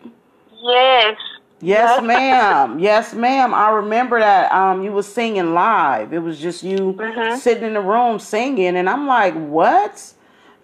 Yes. 0.63 1.17
Yes, 1.61 2.01
ma'am. 2.01 2.79
Yes, 2.81 3.15
ma'am. 3.15 3.55
I 3.55 3.71
remember 3.71 4.21
that 4.21 4.53
um 4.53 4.83
you 4.83 4.93
was 4.93 5.07
singing 5.13 5.55
live. 5.55 6.13
It 6.13 6.21
was 6.21 6.41
just 6.41 6.63
you 6.65 7.01
Mhm. 7.01 7.41
sitting 7.41 7.65
in 7.65 7.75
the 7.75 7.81
room 7.81 8.19
singing 8.19 8.77
and 8.77 8.89
I'm 8.91 9.07
like, 9.07 9.35
"What?" 9.35 10.15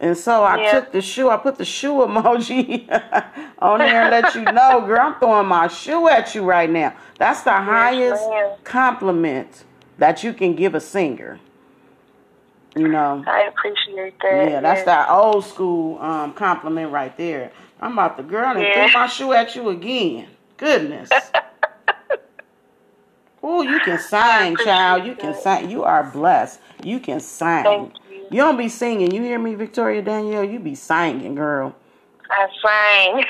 And 0.01 0.17
so 0.17 0.45
I 0.45 0.59
Yeah. 0.59 0.71
took 0.71 0.93
the 0.93 1.01
shoe, 1.03 1.31
I 1.31 1.37
put 1.39 1.57
the 1.57 1.65
shoe 1.65 1.95
emoji 2.07 2.89
on 3.61 3.83
there 3.83 4.03
and 4.03 4.11
let 4.11 4.35
you 4.35 4.47
know, 4.47 4.83
girl, 4.87 5.01
I'm 5.01 5.15
throwing 5.21 5.49
my 5.49 5.69
shoe 5.69 6.09
at 6.09 6.35
you 6.35 6.45
right 6.45 6.71
now. 6.71 6.95
That's 7.19 7.43
the 7.43 7.53
highest 7.53 8.31
ma'am. 8.31 8.51
compliment 8.65 9.65
that 9.99 10.23
you 10.25 10.33
can 10.33 10.55
give 10.55 10.75
a 10.75 10.81
singer. 10.81 11.39
You 12.77 12.89
know. 12.89 13.25
I 13.27 13.43
appreciate 13.49 14.15
that. 14.23 14.51
Yeah, 14.51 14.61
that's 14.61 14.79
yes. 14.81 14.87
that 14.87 15.11
old 15.11 15.45
school 15.45 15.99
um, 16.01 16.33
compliment 16.35 16.93
right 16.93 17.17
there. 17.17 17.51
I'm 17.81 17.93
about 17.93 18.17
to 18.19 18.23
girl 18.23 18.51
and 18.51 18.61
Yeah. 18.63 18.89
throw 18.91 19.01
my 19.01 19.07
shoe 19.09 19.33
at 19.33 19.55
you 19.57 19.69
again. 19.71 20.29
Goodness. 20.57 21.11
Oh, 23.41 23.63
you 23.63 23.79
can 23.81 23.99
sing, 24.01 24.57
child. 24.57 25.07
You 25.07 25.15
can 25.15 25.31
appreciate 25.31 25.61
sing. 25.61 25.71
You 25.71 25.85
are 25.85 26.03
blessed. 26.03 26.61
You 26.83 26.99
can 26.99 27.21
sing. 27.21 27.63
Thank 27.63 27.93
you. 28.11 28.27
You 28.31 28.37
don't 28.39 28.57
be 28.57 28.69
singing. 28.69 29.13
You 29.13 29.23
hear 29.23 29.39
me, 29.39 29.55
Victoria 29.55 30.03
Danielle? 30.03 30.43
You 30.45 30.59
be 30.59 30.75
singing, 30.75 31.37
girl. 31.37 31.75
I 32.29 32.49
sang. 32.61 33.25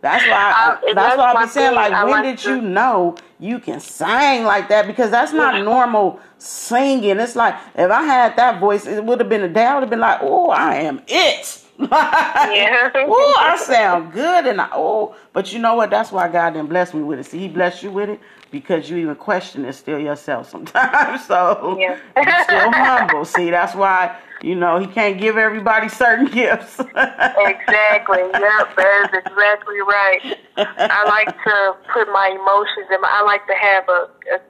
That's 0.00 0.24
why. 0.26 0.30
I, 0.56 0.70
Um, 0.74 0.78
that's 0.82 0.94
that's 0.94 1.18
why 1.18 1.32
I 1.34 1.44
be 1.44 1.50
saying 1.50 1.66
thing. 1.70 1.74
like, 1.74 1.92
I 1.92 2.04
when 2.04 2.22
did 2.22 2.38
to- 2.38 2.50
you 2.50 2.60
know 2.60 3.16
you 3.40 3.58
can 3.60 3.80
sing 3.80 4.44
like 4.44 4.68
that? 4.68 4.86
Because 4.86 5.10
that's 5.10 5.32
not 5.32 5.62
normal 5.64 6.20
singing. 6.38 7.18
It's 7.18 7.36
like 7.36 7.54
if 7.74 7.90
I 7.90 8.02
had 8.02 8.36
that 8.36 8.60
voice, 8.60 8.86
it 8.86 9.04
would 9.04 9.20
have 9.20 9.28
been 9.28 9.42
a 9.42 9.48
day. 9.48 9.64
I 9.64 9.74
would 9.74 9.82
have 9.82 9.90
been 9.90 10.00
like, 10.00 10.18
oh, 10.22 10.50
I 10.50 10.76
am 10.76 11.02
it. 11.06 11.64
Yeah. 11.78 12.90
oh, 12.94 13.36
I 13.40 13.56
sound 13.56 14.12
good, 14.12 14.46
and 14.46 14.60
I, 14.60 14.68
oh, 14.72 15.14
but 15.32 15.52
you 15.52 15.60
know 15.60 15.74
what? 15.74 15.90
That's 15.90 16.10
why 16.10 16.28
God 16.28 16.54
didn't 16.54 16.68
bless 16.68 16.92
me 16.92 17.02
with 17.02 17.20
it. 17.20 17.26
See, 17.26 17.38
He 17.38 17.48
blessed 17.48 17.82
you 17.84 17.92
with 17.92 18.08
it 18.10 18.20
because 18.50 18.90
you 18.90 18.96
even 18.96 19.14
question 19.14 19.64
it 19.64 19.74
still 19.74 19.98
yourself 19.98 20.50
sometimes. 20.50 21.24
So 21.26 21.76
Yeah. 21.78 21.96
you're 22.16 22.42
still 22.44 22.72
humble. 22.72 23.24
See, 23.24 23.50
that's 23.50 23.74
why 23.76 24.16
you 24.42 24.54
know 24.54 24.78
He 24.78 24.86
can't 24.86 25.18
give 25.20 25.36
everybody 25.36 25.88
certain 25.88 26.26
gifts. 26.40 26.78
exactly. 26.80 28.18
Yep, 28.20 28.76
that 28.76 29.10
is 29.12 29.18
exactly 29.26 29.80
right. 29.80 30.36
I 30.56 31.04
like 31.08 31.34
to 31.44 31.76
put 31.92 32.08
my 32.12 32.28
emotions 32.28 32.86
in. 32.92 33.00
My, 33.00 33.08
I 33.10 33.22
like 33.22 33.46
to 33.46 33.54
have 33.54 33.88
a, 33.88 34.08
a 34.34 34.40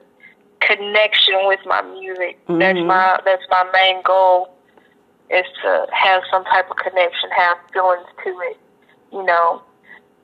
connection 0.61 1.35
with 1.47 1.59
my 1.65 1.81
music. 1.81 2.39
That's 2.47 2.77
Mhm. 2.77 2.85
my 2.87 3.19
that's 3.25 3.43
my 3.49 3.63
main 3.73 4.01
goal. 4.03 4.53
Is 5.29 5.45
to 5.61 5.85
have 5.91 6.23
some 6.31 6.43
type 6.45 6.69
of 6.71 6.77
connection, 6.77 7.29
have 7.31 7.57
feelings 7.71 8.07
to 8.23 8.29
it. 8.49 8.57
You 9.11 9.23
know, 9.23 9.61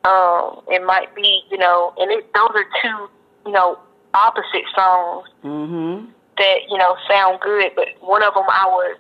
um, 0.03 0.61
it 0.67 0.83
might 0.83 1.13
be 1.15 1.43
you 1.51 1.57
know, 1.57 1.93
and 1.97 2.11
it 2.11 2.33
those 2.33 2.49
are 2.55 2.65
two 2.81 3.09
you 3.45 3.51
know 3.51 3.77
opposite 4.15 4.65
songs 4.75 5.27
mhm. 5.43 6.07
that 6.37 6.57
you 6.69 6.77
know 6.77 6.95
sound 7.07 7.39
good, 7.41 7.71
but 7.75 7.89
one 8.01 8.23
of 8.23 8.33
them 8.33 8.45
I 8.49 8.65
was 8.67 8.97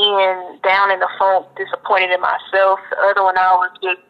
in 0.00 0.58
down 0.64 0.90
in 0.90 1.00
the 1.00 1.08
funk, 1.18 1.46
disappointed 1.56 2.10
in 2.10 2.20
myself. 2.20 2.80
The 2.90 2.96
other 3.12 3.22
one 3.22 3.36
I 3.36 3.52
was 3.54 3.70
just 3.82 4.00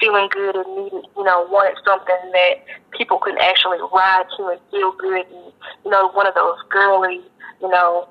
feeling 0.00 0.28
good 0.32 0.56
and 0.56 0.66
needed, 0.76 1.04
you 1.16 1.24
know, 1.24 1.46
wanted 1.50 1.76
something 1.84 2.32
that 2.32 2.64
people 2.96 3.18
could 3.18 3.38
actually 3.38 3.78
ride 3.92 4.24
to 4.36 4.48
and 4.48 4.60
feel 4.70 4.92
good, 4.92 5.26
and 5.28 5.52
you 5.84 5.90
know, 5.90 6.08
one 6.10 6.26
of 6.26 6.34
those 6.34 6.58
girly, 6.70 7.20
you 7.60 7.68
know, 7.68 8.08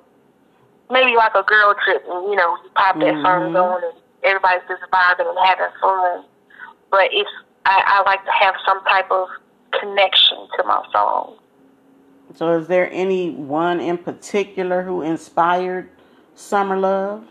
maybe 0.89 1.15
like 1.15 1.33
a 1.35 1.43
girl 1.43 1.75
trip, 1.83 2.03
and 2.07 2.29
you 2.29 2.35
know, 2.35 2.55
you 2.63 2.69
pop 2.75 2.95
that 2.99 3.13
song 3.21 3.51
Mhm. 3.51 3.59
on 3.61 3.83
and 3.83 3.93
everybody's 4.23 4.63
just 4.67 4.83
vibing 4.91 5.27
and 5.27 5.37
having 5.47 5.73
fun. 5.81 6.23
But 6.91 7.09
it's 7.11 7.29
I, 7.65 7.81
I 7.85 8.01
like 8.09 8.23
to 8.25 8.31
have 8.31 8.55
some 8.67 8.83
type 8.85 9.09
of 9.09 9.27
connection 9.71 10.37
to 10.57 10.63
my 10.65 10.83
song. 10.91 11.35
So, 12.35 12.51
is 12.57 12.67
there 12.67 12.89
any 12.91 13.29
one 13.31 13.79
in 13.79 13.97
particular 13.97 14.81
who 14.83 15.01
inspired 15.01 15.89
Summer 16.35 16.77
Love? 16.77 17.23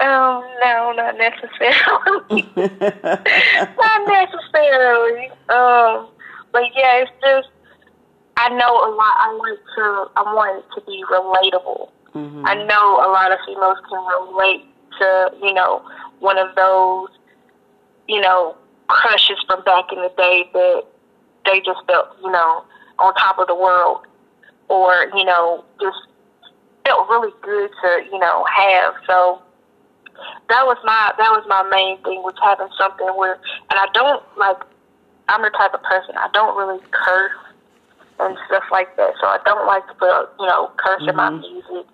Um, 0.00 0.44
no, 0.62 0.92
not 0.96 1.16
necessarily. 1.18 2.48
not 3.76 4.08
necessarily. 4.08 5.28
Um, 5.50 6.08
but 6.52 6.62
yeah, 6.74 7.04
it's 7.04 7.10
just 7.22 7.48
I 8.40 8.48
know 8.48 8.72
a 8.72 8.90
lot. 8.96 9.14
I 9.18 9.28
want 9.36 9.58
to. 9.76 10.10
I 10.16 10.22
want 10.32 10.64
it 10.64 10.80
to 10.80 10.86
be 10.86 11.04
relatable. 11.12 11.90
Mm-hmm. 12.14 12.46
I 12.46 12.54
know 12.64 12.96
a 13.04 13.08
lot 13.12 13.30
of 13.30 13.38
females 13.46 13.76
can 13.88 14.00
relate 14.32 14.64
to 14.98 15.32
you 15.42 15.52
know 15.52 15.82
one 16.20 16.38
of 16.38 16.54
those 16.56 17.08
you 18.08 18.20
know 18.20 18.56
crushes 18.88 19.36
from 19.46 19.62
back 19.64 19.92
in 19.92 20.00
the 20.00 20.12
day 20.16 20.48
that 20.54 20.84
they 21.44 21.60
just 21.60 21.80
felt 21.86 22.16
you 22.22 22.30
know 22.30 22.64
on 22.98 23.14
top 23.14 23.38
of 23.38 23.46
the 23.46 23.54
world, 23.54 24.06
or 24.68 25.12
you 25.14 25.24
know 25.26 25.62
just 25.78 25.98
felt 26.90 27.08
really 27.08 27.32
good 27.42 27.70
to 27.82 27.88
you 28.10 28.18
know 28.18 28.44
have. 28.44 28.94
So 29.06 29.42
that 30.48 30.66
was 30.66 30.76
my 30.84 31.12
that 31.16 31.30
was 31.30 31.44
my 31.48 31.62
main 31.70 32.02
thing 32.02 32.22
was 32.22 32.34
having 32.42 32.68
something 32.76 33.06
where 33.16 33.34
and 33.34 33.78
I 33.78 33.86
don't 33.94 34.22
like 34.36 34.58
I'm 35.28 35.42
the 35.42 35.50
type 35.50 35.72
of 35.74 35.82
person 35.82 36.16
I 36.18 36.28
don't 36.34 36.56
really 36.56 36.82
curse 36.90 37.38
and 38.18 38.36
stuff 38.48 38.64
like 38.72 38.96
that. 38.96 39.14
So 39.20 39.26
I 39.28 39.38
don't 39.44 39.66
like 39.66 39.86
to 39.86 39.94
put 39.94 40.34
you 40.40 40.46
know 40.46 40.72
curse 40.76 41.00
mm-hmm. 41.02 41.10
in 41.10 41.16
my 41.16 41.30
mm-hmm. 41.30 41.46
music, 41.46 41.86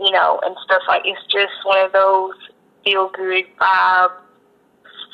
you 0.00 0.10
know, 0.10 0.40
and 0.44 0.56
stuff 0.64 0.82
like 0.88 1.02
it's 1.04 1.20
just 1.28 1.52
one 1.64 1.84
of 1.84 1.92
those 1.92 2.34
feel 2.84 3.10
good 3.10 3.44
vibe 3.60 4.23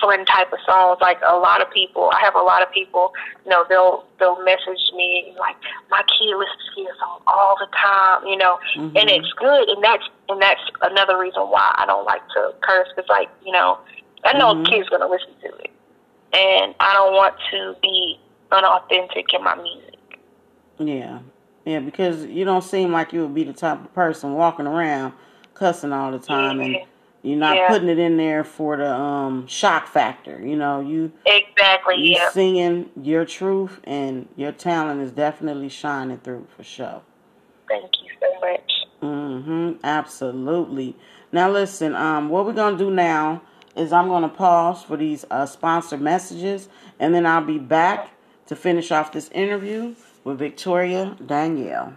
fun 0.01 0.25
type 0.25 0.53
of 0.53 0.59
songs. 0.67 0.99
Like 1.01 1.19
a 1.27 1.37
lot 1.37 1.61
of 1.63 1.71
people, 1.71 2.11
I 2.15 2.21
have 2.21 2.35
a 2.35 2.43
lot 2.43 2.63
of 2.63 2.73
people, 2.73 3.13
you 3.45 3.51
know, 3.51 3.65
they'll 3.69 4.05
they'll 4.19 4.43
message 4.45 4.81
me 4.95 5.35
like, 5.39 5.57
my 5.91 6.03
kid 6.03 6.35
listens 6.37 6.75
to 6.75 6.81
your 6.81 6.95
song 6.99 7.21
all 7.27 7.57
the 7.59 7.69
time, 7.77 8.27
you 8.27 8.37
know, 8.37 8.59
mm-hmm. 8.77 8.97
and 8.97 9.11
it's 9.11 9.33
good, 9.39 9.69
and 9.69 9.83
that's 9.83 10.05
and 10.29 10.41
that's 10.41 10.61
another 10.83 11.19
reason 11.19 11.43
why 11.43 11.75
I 11.77 11.87
don't 11.87 12.05
like 12.05 12.27
to 12.35 12.55
curse 12.63 12.89
because, 12.95 13.09
like, 13.09 13.29
you 13.45 13.53
know, 13.53 13.79
I 14.25 14.37
know 14.37 14.55
mm-hmm. 14.55 14.65
kids 14.73 14.89
gonna 14.89 15.09
listen 15.09 15.31
to 15.43 15.49
it, 15.59 15.71
and 16.33 16.75
I 16.81 16.93
don't 16.95 17.15
want 17.15 17.35
to 17.53 17.77
be 17.83 18.19
unauthentic 18.53 19.33
in 19.33 19.45
my 19.45 19.55
music. 19.57 19.99
Yeah, 20.79 21.19
yeah, 21.65 21.81
because 21.81 22.25
you 22.25 22.45
don't 22.45 22.65
seem 22.65 22.93
like 22.93 23.13
you 23.13 23.23
would 23.23 23.35
be 23.35 23.45
the 23.45 23.53
type 23.53 23.85
of 23.85 23.95
person 23.95 24.35
walking 24.35 24.67
around 24.67 25.13
cussing 25.55 25.93
all 25.93 26.11
the 26.11 26.19
time 26.19 26.61
and 26.61 26.77
you're 27.23 27.39
not 27.39 27.57
yeah. 27.57 27.69
putting 27.69 27.89
it 27.89 27.99
in 27.99 28.17
there 28.17 28.45
for 28.45 28.77
the 28.77 28.91
um, 28.91 29.47
shock 29.47 29.87
factor. 29.87 30.41
You 30.41 30.57
know, 30.57 30.81
you 30.81 31.13
exactly 31.27 31.97
you 31.97 32.15
yeah. 32.15 32.31
singing 32.31 32.91
your 33.01 33.25
truth, 33.25 33.81
and 33.85 34.29
your 34.37 34.53
talent 34.53 35.03
is 35.03 35.13
definitely 35.13 35.69
shining 35.69 36.19
through 36.19 36.47
for 36.57 36.65
sure. 36.65 37.03
Thank 37.69 37.91
you 38.03 38.11
so 38.21 38.41
much. 38.41 38.73
Mm-hmm. 39.03 39.85
Absolutely. 39.85 40.97
Now 41.31 41.51
listen. 41.51 41.95
Um, 41.95 42.31
what 42.31 42.47
we're 42.47 42.55
gonna 42.55 42.79
do 42.79 42.91
now 42.91 43.43
is 43.77 43.93
I'm 43.93 44.09
gonna 44.09 44.29
pause 44.29 44.83
for 44.83 44.97
these 44.97 45.27
uh, 45.31 45.45
sponsor 45.45 45.99
messages, 45.99 46.69
and 46.99 47.15
then 47.15 47.27
I'll 47.27 47.45
be 47.45 47.59
back 47.59 48.11
to 48.47 48.57
finish 48.57 48.91
off 48.91 49.13
this 49.13 49.29
interview 49.31 49.95
with 50.25 50.39
Victoria 50.39 51.17
Danielle. 51.25 51.95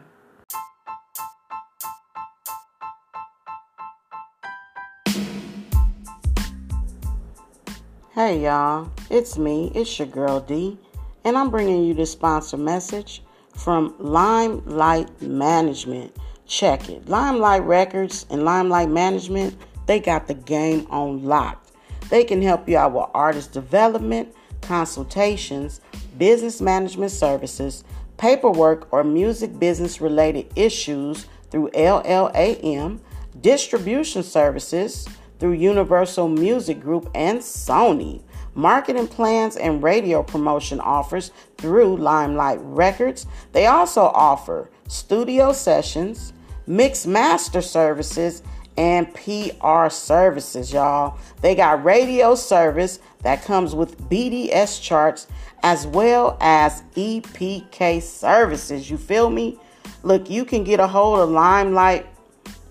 Hey 8.15 8.43
y'all, 8.43 8.91
it's 9.09 9.39
me, 9.39 9.71
it's 9.73 9.97
your 9.97 10.07
girl 10.07 10.39
D, 10.39 10.77
and 11.23 11.35
I'm 11.35 11.49
bringing 11.49 11.83
you 11.83 11.95
this 11.95 12.11
sponsor 12.11 12.57
message 12.57 13.23
from 13.55 13.95
Limelight 13.97 15.19
Management. 15.19 16.15
Check 16.45 16.89
it. 16.89 17.09
Limelight 17.09 17.63
Records 17.63 18.27
and 18.29 18.45
Limelight 18.45 18.89
Management, 18.89 19.57
they 19.87 19.99
got 19.99 20.27
the 20.27 20.35
game 20.35 20.85
on 20.91 21.23
lock. 21.23 21.65
They 22.11 22.23
can 22.23 22.39
help 22.39 22.69
you 22.69 22.77
out 22.77 22.93
with 22.93 23.09
artist 23.15 23.51
development, 23.51 24.31
consultations, 24.61 25.81
business 26.19 26.61
management 26.61 27.13
services, 27.13 27.83
paperwork, 28.17 28.93
or 28.93 29.03
music 29.03 29.57
business 29.57 29.99
related 29.99 30.53
issues 30.55 31.25
through 31.49 31.71
LLAM, 31.71 32.99
distribution 33.41 34.21
services 34.21 35.07
through 35.43 35.51
Universal 35.51 36.29
Music 36.29 36.79
Group 36.79 37.11
and 37.13 37.39
Sony. 37.39 38.21
Marketing 38.55 39.09
plans 39.09 39.57
and 39.57 39.83
radio 39.83 40.23
promotion 40.23 40.79
offers 40.79 41.31
through 41.57 41.97
Limelight 41.97 42.59
Records. 42.61 43.25
They 43.51 43.65
also 43.65 44.03
offer 44.03 44.69
studio 44.87 45.51
sessions, 45.51 46.31
mix 46.65 47.05
master 47.05 47.61
services, 47.61 48.41
and 48.77 49.13
PR 49.13 49.89
services, 49.89 50.71
y'all. 50.71 51.17
They 51.41 51.55
got 51.55 51.83
radio 51.83 52.35
service 52.35 52.99
that 53.23 53.43
comes 53.43 53.75
with 53.75 53.99
BDS 54.09 54.81
charts 54.81 55.27
as 55.61 55.85
well 55.85 56.37
as 56.39 56.83
EPK 56.95 58.01
services. 58.01 58.89
You 58.89 58.97
feel 58.97 59.29
me? 59.29 59.59
Look, 60.03 60.29
you 60.29 60.45
can 60.45 60.63
get 60.63 60.79
a 60.79 60.87
hold 60.87 61.19
of 61.19 61.29
Limelight 61.31 62.05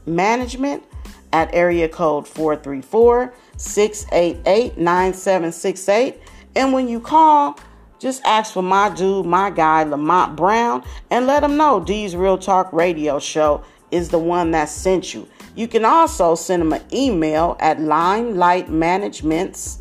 Management 0.07 0.85
at 1.33 1.53
area 1.55 1.89
code 1.89 2.29
434 2.29 3.33
688 3.57 4.79
9768. 4.79 6.21
And 6.55 6.73
when 6.73 6.89
you 6.89 7.01
call, 7.01 7.59
just 7.99 8.23
ask 8.25 8.53
for 8.53 8.63
my 8.63 8.91
dude, 8.91 9.27
my 9.27 9.51
guy, 9.51 9.85
Lamont 9.85 10.37
Brown, 10.37 10.85
and 11.11 11.27
let 11.27 11.45
him 11.45 11.57
know 11.57 11.81
D's 11.81 12.17
Real 12.17 12.37
Talk 12.37 12.73
Radio 12.73 13.19
Show 13.19 13.65
is 13.91 14.09
the 14.09 14.19
one 14.19 14.51
that 14.51 14.69
sent 14.69 15.15
you. 15.15 15.27
You 15.55 15.69
can 15.69 15.85
also 15.85 16.35
send 16.35 16.63
him 16.63 16.73
an 16.73 16.83
email 16.93 17.57
at 17.61 17.79
limelightmanagements 17.79 19.79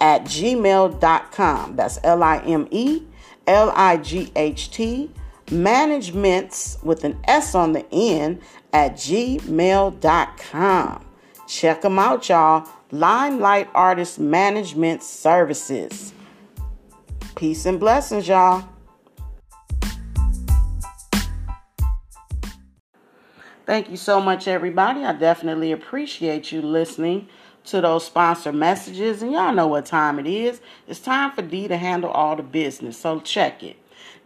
at 0.00 0.24
gmail.com. 0.24 1.76
That's 1.76 1.98
L 2.04 2.22
I 2.22 2.38
M 2.38 2.68
E 2.70 3.02
L 3.46 3.72
I 3.74 3.96
G 3.96 4.30
H 4.36 4.70
T 4.70 5.10
managements 5.50 6.78
with 6.82 7.04
an 7.04 7.18
S 7.24 7.54
on 7.54 7.72
the 7.72 7.86
end 7.92 8.40
at 8.76 8.92
gmail.com. 8.92 9.94
Check 11.48 11.80
them 11.80 11.98
out, 11.98 12.28
y'all. 12.28 12.68
Limelight 12.90 13.70
Artist 13.74 14.18
Management 14.18 15.02
Services. 15.02 16.12
Peace 17.36 17.64
and 17.64 17.80
blessings, 17.80 18.28
y'all. 18.28 18.68
Thank 23.64 23.88
you 23.90 23.96
so 23.96 24.20
much, 24.20 24.46
everybody. 24.46 25.04
I 25.04 25.14
definitely 25.14 25.72
appreciate 25.72 26.52
you 26.52 26.60
listening 26.60 27.28
to 27.64 27.80
those 27.80 28.04
sponsor 28.04 28.52
messages. 28.52 29.22
And 29.22 29.32
y'all 29.32 29.54
know 29.54 29.68
what 29.68 29.86
time 29.86 30.18
it 30.18 30.26
is. 30.26 30.60
It's 30.86 31.00
time 31.00 31.32
for 31.32 31.40
D 31.40 31.66
to 31.66 31.78
handle 31.78 32.10
all 32.10 32.36
the 32.36 32.42
business. 32.42 32.98
So 32.98 33.20
check 33.20 33.62
it. 33.62 33.78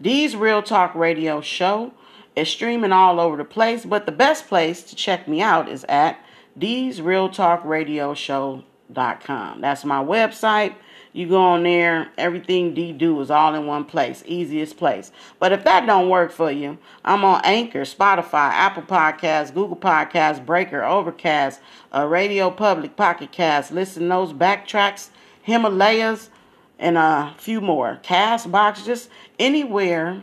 D's 0.03 0.35
Real 0.35 0.61
Talk 0.61 0.97
Radio 0.97 1.41
Show 1.41 1.93
is 2.37 2.49
streaming 2.49 2.93
all 2.93 3.21
over 3.21 3.37
the 3.37 3.45
place, 3.45 3.85
but 3.85 4.07
the 4.07 4.13
best 4.13 4.49
place 4.49 4.83
to 4.85 4.97
check 4.97 5.27
me 5.27 5.41
out 5.41 5.69
is 5.69 5.85
at 5.89 6.19
D's 6.57 7.01
Real 7.01 7.29
Talk 7.29 7.65
Radio 7.65 8.15
Show.com. 8.15 9.61
That's 9.61 9.85
my 9.85 10.03
website. 10.03 10.75
You 11.13 11.29
go 11.29 11.41
on 11.41 11.65
there, 11.65 12.09
everything 12.17 12.73
D 12.73 12.93
do 12.93 13.21
is 13.21 13.33
all 13.33 13.55
in 13.57 13.67
one 13.67 13.85
place, 13.85 14.23
easiest 14.27 14.77
place. 14.77 15.11
But 15.41 15.51
if 15.51 15.65
that 15.65 15.85
don't 15.85 16.09
work 16.09 16.31
for 16.31 16.53
you, 16.53 16.79
I'm 17.05 17.25
on 17.25 17.41
Anchor, 17.43 17.81
Spotify, 17.81 18.51
Apple 18.53 18.85
Podcasts, 18.85 19.53
Google 19.53 19.77
Podcasts, 19.77 20.45
Breaker, 20.45 20.85
Overcast, 20.85 21.61
uh, 21.93 22.07
Radio 22.07 22.49
Public, 22.51 22.95
Pocket 22.95 23.33
Cast. 23.33 23.73
Listen 23.73 24.09
those 24.09 24.33
backtracks, 24.33 25.09
Himalayas, 25.43 26.31
and 26.79 26.97
a 26.97 27.35
few 27.39 27.61
more. 27.61 27.99
Castbox, 28.05 28.85
just 28.85 29.11
anywhere 29.39 30.23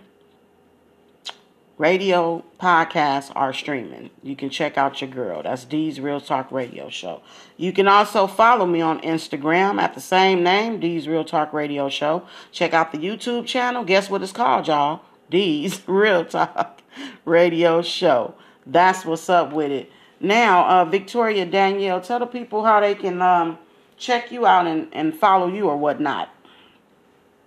radio 1.77 2.43
podcasts 2.59 3.31
are 3.35 3.53
streaming. 3.53 4.09
You 4.23 4.35
can 4.35 4.49
check 4.49 4.77
out 4.77 4.99
your 5.01 5.09
girl. 5.09 5.43
That's 5.43 5.65
D's 5.65 5.99
Real 5.99 6.19
Talk 6.19 6.51
Radio 6.51 6.89
Show. 6.89 7.21
You 7.55 7.71
can 7.71 7.87
also 7.87 8.27
follow 8.27 8.65
me 8.65 8.81
on 8.81 8.99
Instagram 9.01 9.79
at 9.79 9.93
the 9.93 10.01
same 10.01 10.43
name, 10.43 10.79
D's 10.79 11.07
Real 11.07 11.23
Talk 11.23 11.53
Radio 11.53 11.89
Show. 11.89 12.23
Check 12.51 12.73
out 12.73 12.91
the 12.91 12.97
YouTube 12.97 13.45
channel. 13.45 13.83
Guess 13.83 14.09
what 14.09 14.23
it's 14.23 14.31
called, 14.31 14.67
y'all? 14.67 15.01
D's 15.29 15.81
Real 15.87 16.25
Talk 16.25 16.81
Radio 17.25 17.81
Show. 17.81 18.33
That's 18.65 19.05
what's 19.05 19.29
up 19.29 19.53
with 19.53 19.71
it. 19.71 19.91
Now, 20.19 20.67
uh, 20.67 20.85
Victoria 20.85 21.45
Danielle, 21.45 22.01
tell 22.01 22.19
the 22.19 22.25
people 22.25 22.63
how 22.63 22.79
they 22.79 22.95
can 22.95 23.21
um, 23.21 23.59
check 23.97 24.31
you 24.31 24.47
out 24.47 24.65
and, 24.65 24.87
and 24.93 25.15
follow 25.15 25.47
you 25.47 25.67
or 25.67 25.77
whatnot. 25.77 26.29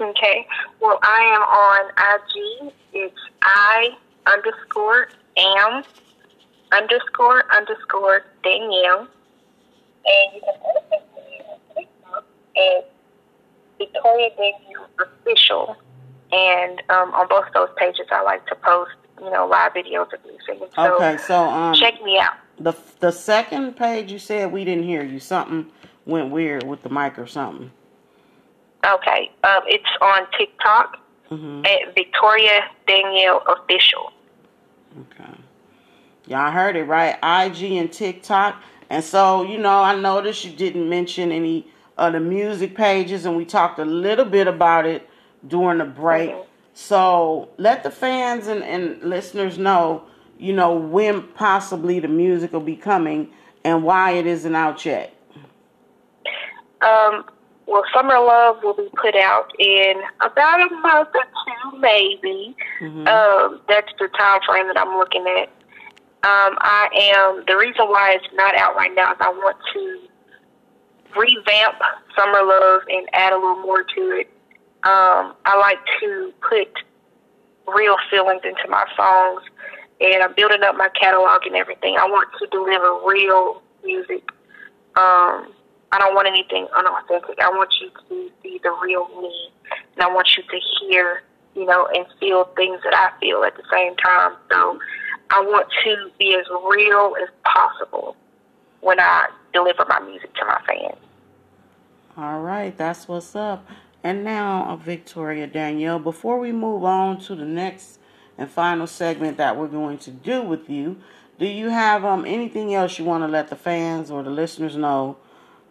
Okay. 0.00 0.46
Well, 0.80 0.98
I 1.02 1.20
am 1.34 1.42
on 1.42 2.68
IG. 2.68 2.72
It's 2.92 3.14
I 3.42 3.90
underscore 4.32 5.08
am 5.36 5.82
underscore 6.72 7.44
underscore 7.54 8.22
Danielle. 8.42 9.06
And 10.06 10.34
you 10.34 10.40
can 10.40 10.54
also 10.64 10.80
see 11.14 11.22
me 11.22 11.40
on 11.48 11.58
TikTok 11.76 12.24
at 12.56 12.90
Victoria 13.78 14.30
Danielle 14.30 14.88
Official. 15.00 15.76
And 16.32 16.80
um, 16.90 17.12
on 17.12 17.26
both 17.28 17.46
those 17.54 17.68
pages, 17.76 18.06
I 18.12 18.22
like 18.22 18.46
to 18.46 18.54
post, 18.54 18.92
you 19.20 19.30
know, 19.30 19.46
live 19.46 19.72
videos 19.72 20.12
of 20.12 20.24
me 20.24 20.38
singing. 20.46 20.68
So 20.76 20.94
Okay, 20.96 21.16
so 21.18 21.34
um, 21.48 21.74
check 21.74 22.00
me 22.02 22.18
out. 22.18 22.34
the 22.58 22.72
the 23.00 23.10
second 23.10 23.76
page 23.76 24.12
you 24.12 24.18
said 24.18 24.52
we 24.52 24.64
didn't 24.64 24.84
hear 24.84 25.02
you. 25.02 25.18
Something 25.18 25.66
went 26.06 26.30
weird 26.30 26.62
with 26.64 26.82
the 26.82 26.88
mic 26.88 27.18
or 27.18 27.26
something. 27.26 27.72
Okay, 28.86 29.30
um, 29.44 29.60
it's 29.66 29.84
on 30.00 30.22
TikTok 30.38 30.96
hmm 31.28 31.62
at 31.64 31.94
Victoria 31.94 32.62
Danielle 32.86 33.42
Official. 33.46 34.12
Okay. 34.98 35.30
Y'all 36.26 36.50
heard 36.50 36.76
it 36.76 36.84
right. 36.84 37.16
IG 37.22 37.72
and 37.72 37.92
TikTok. 37.92 38.62
And 38.88 39.04
so, 39.04 39.42
you 39.42 39.58
know, 39.58 39.80
I 39.82 39.94
noticed 39.94 40.44
you 40.44 40.52
didn't 40.52 40.88
mention 40.88 41.30
any 41.32 41.66
of 41.96 42.12
the 42.12 42.20
music 42.20 42.74
pages, 42.74 43.24
and 43.24 43.36
we 43.36 43.44
talked 43.44 43.78
a 43.78 43.84
little 43.84 44.24
bit 44.24 44.46
about 44.46 44.86
it 44.86 45.08
during 45.46 45.78
the 45.78 45.84
break. 45.84 46.30
Mhm. 46.30 46.44
So 46.74 47.48
let 47.56 47.82
the 47.82 47.90
fans 47.90 48.46
and, 48.46 48.62
and 48.62 49.02
listeners 49.02 49.58
know, 49.58 50.02
you 50.38 50.52
know, 50.52 50.74
when 50.74 51.22
possibly 51.22 52.00
the 52.00 52.08
music 52.08 52.52
will 52.52 52.60
be 52.60 52.76
coming 52.76 53.30
and 53.64 53.82
why 53.84 54.12
it 54.12 54.26
isn't 54.26 54.54
out 54.54 54.84
yet. 54.84 55.14
Um, 56.80 57.24
well, 57.70 57.84
Summer 57.94 58.18
Love 58.18 58.64
will 58.64 58.74
be 58.74 58.88
put 59.00 59.14
out 59.14 59.52
in 59.60 59.94
about 60.20 60.60
a 60.60 60.74
month 60.74 61.10
or 61.14 61.22
two, 61.22 61.78
maybe. 61.78 62.56
Mhm. 62.80 63.06
Um, 63.06 63.60
that's 63.68 63.92
the 64.00 64.08
time 64.08 64.40
frame 64.42 64.66
that 64.66 64.76
I'm 64.76 64.98
looking 64.98 65.24
at. 65.28 65.48
Um, 66.22 66.58
I 66.60 66.88
am 66.92 67.44
the 67.46 67.56
reason 67.56 67.88
why 67.88 68.14
it's 68.14 68.26
not 68.34 68.56
out 68.56 68.74
right 68.74 68.92
now 68.92 69.12
is 69.12 69.18
I 69.20 69.28
want 69.28 69.56
to 69.72 70.00
revamp 71.16 71.76
Summer 72.16 72.42
Love 72.42 72.82
and 72.88 73.08
add 73.12 73.32
a 73.32 73.36
little 73.36 73.60
more 73.60 73.84
to 73.84 74.00
it. 74.18 74.28
Um, 74.82 75.36
I 75.44 75.56
like 75.56 75.78
to 76.00 76.34
put 76.40 76.76
real 77.68 77.96
feelings 78.10 78.42
into 78.42 78.68
my 78.68 78.84
songs, 78.96 79.42
and 80.00 80.24
I'm 80.24 80.32
building 80.32 80.64
up 80.64 80.76
my 80.76 80.88
catalog 80.88 81.46
and 81.46 81.54
everything. 81.54 81.96
I 81.96 82.06
want 82.06 82.30
to 82.40 82.46
deliver 82.48 82.98
real 83.06 83.62
music. 83.84 84.28
Um, 84.96 85.54
I 85.92 85.98
don't 85.98 86.14
want 86.14 86.28
anything 86.28 86.68
unauthentic. 86.76 87.38
I 87.40 87.50
want 87.50 87.70
you 87.80 87.90
to 87.90 88.30
see 88.42 88.60
the 88.62 88.70
real 88.82 89.08
me, 89.20 89.50
and 89.94 90.02
I 90.02 90.12
want 90.12 90.36
you 90.36 90.42
to 90.42 90.60
hear, 90.80 91.22
you 91.54 91.64
know, 91.64 91.88
and 91.94 92.06
feel 92.20 92.44
things 92.56 92.80
that 92.84 92.94
I 92.94 93.18
feel 93.18 93.42
at 93.42 93.56
the 93.56 93.64
same 93.72 93.96
time. 93.96 94.36
So 94.50 94.78
I 95.30 95.40
want 95.40 95.66
to 95.84 96.10
be 96.18 96.36
as 96.36 96.46
real 96.70 97.14
as 97.20 97.28
possible 97.44 98.16
when 98.80 99.00
I 99.00 99.28
deliver 99.52 99.84
my 99.88 100.00
music 100.00 100.32
to 100.34 100.44
my 100.44 100.60
fans. 100.66 100.98
All 102.16 102.40
right, 102.40 102.76
that's 102.76 103.08
what's 103.08 103.34
up. 103.34 103.66
And 104.02 104.24
now, 104.24 104.64
uh, 104.64 104.76
Victoria 104.76 105.46
Danielle, 105.46 105.98
before 105.98 106.38
we 106.38 106.52
move 106.52 106.84
on 106.84 107.20
to 107.22 107.34
the 107.34 107.44
next 107.44 107.98
and 108.38 108.50
final 108.50 108.86
segment 108.86 109.36
that 109.36 109.56
we're 109.56 109.68
going 109.68 109.98
to 109.98 110.10
do 110.10 110.40
with 110.40 110.70
you, 110.70 110.96
do 111.38 111.46
you 111.46 111.70
have 111.70 112.04
um 112.04 112.24
anything 112.24 112.74
else 112.74 112.98
you 112.98 113.04
want 113.04 113.22
to 113.24 113.28
let 113.28 113.48
the 113.48 113.56
fans 113.56 114.10
or 114.10 114.22
the 114.22 114.30
listeners 114.30 114.76
know 114.76 115.16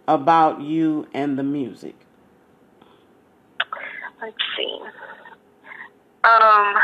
about 0.09 0.59
you 0.59 1.07
and 1.13 1.37
the 1.37 1.43
music? 1.43 1.95
Let's 4.19 4.35
see. 4.57 4.79
Um, 6.23 6.75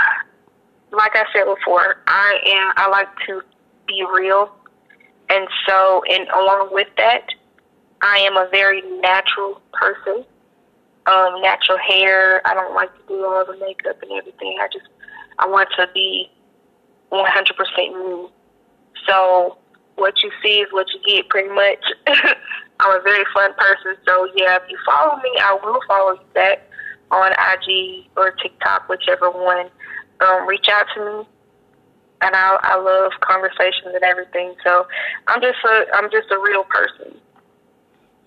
like 0.91 1.15
I 1.15 1.25
said 1.33 1.45
before, 1.45 1.97
I 2.07 2.39
am. 2.45 2.73
I 2.77 2.87
like 2.87 3.07
to 3.27 3.41
be 3.87 4.05
real, 4.13 4.55
and 5.29 5.47
so, 5.67 6.03
and 6.07 6.29
along 6.29 6.69
with 6.71 6.87
that, 6.97 7.27
I 8.01 8.17
am 8.19 8.37
a 8.37 8.47
very 8.51 8.81
natural 9.01 9.61
person. 9.73 10.23
Um, 11.07 11.41
natural 11.41 11.77
hair. 11.77 12.41
I 12.47 12.53
don't 12.53 12.73
like 12.73 12.95
to 12.95 13.01
do 13.07 13.25
all 13.25 13.45
the 13.45 13.57
makeup 13.57 14.01
and 14.01 14.11
everything. 14.13 14.57
I 14.59 14.67
just, 14.71 14.87
I 15.37 15.47
want 15.47 15.69
to 15.77 15.87
be 15.93 16.31
100% 17.11 18.23
me. 18.23 18.29
So 19.07 19.57
what 19.95 20.21
you 20.23 20.31
see 20.43 20.59
is 20.59 20.67
what 20.71 20.87
you 20.93 20.99
get, 21.15 21.29
pretty 21.29 21.49
much. 21.49 21.83
I'm 22.79 22.99
a 22.99 23.01
very 23.01 23.23
fun 23.33 23.53
person, 23.57 23.95
so 24.05 24.27
yeah. 24.35 24.57
If 24.57 24.63
you 24.69 24.77
follow 24.85 25.15
me, 25.17 25.31
I 25.41 25.57
will 25.63 25.79
follow 25.87 26.13
you 26.13 26.25
back 26.33 26.61
on 27.11 27.31
IG 27.31 28.07
or 28.17 28.31
TikTok, 28.31 28.89
whichever 28.89 29.29
one. 29.31 29.67
Um, 30.21 30.47
reach 30.47 30.67
out 30.71 30.85
to 30.95 31.05
me, 31.05 31.27
and 32.21 32.35
I 32.35 32.57
I 32.61 32.79
love 32.79 33.11
conversations 33.21 33.93
and 33.93 34.03
everything. 34.03 34.55
So 34.65 34.87
I'm 35.27 35.41
just 35.41 35.57
a 35.65 35.85
I'm 35.93 36.11
just 36.11 36.29
a 36.31 36.39
real 36.39 36.63
person. 36.65 37.19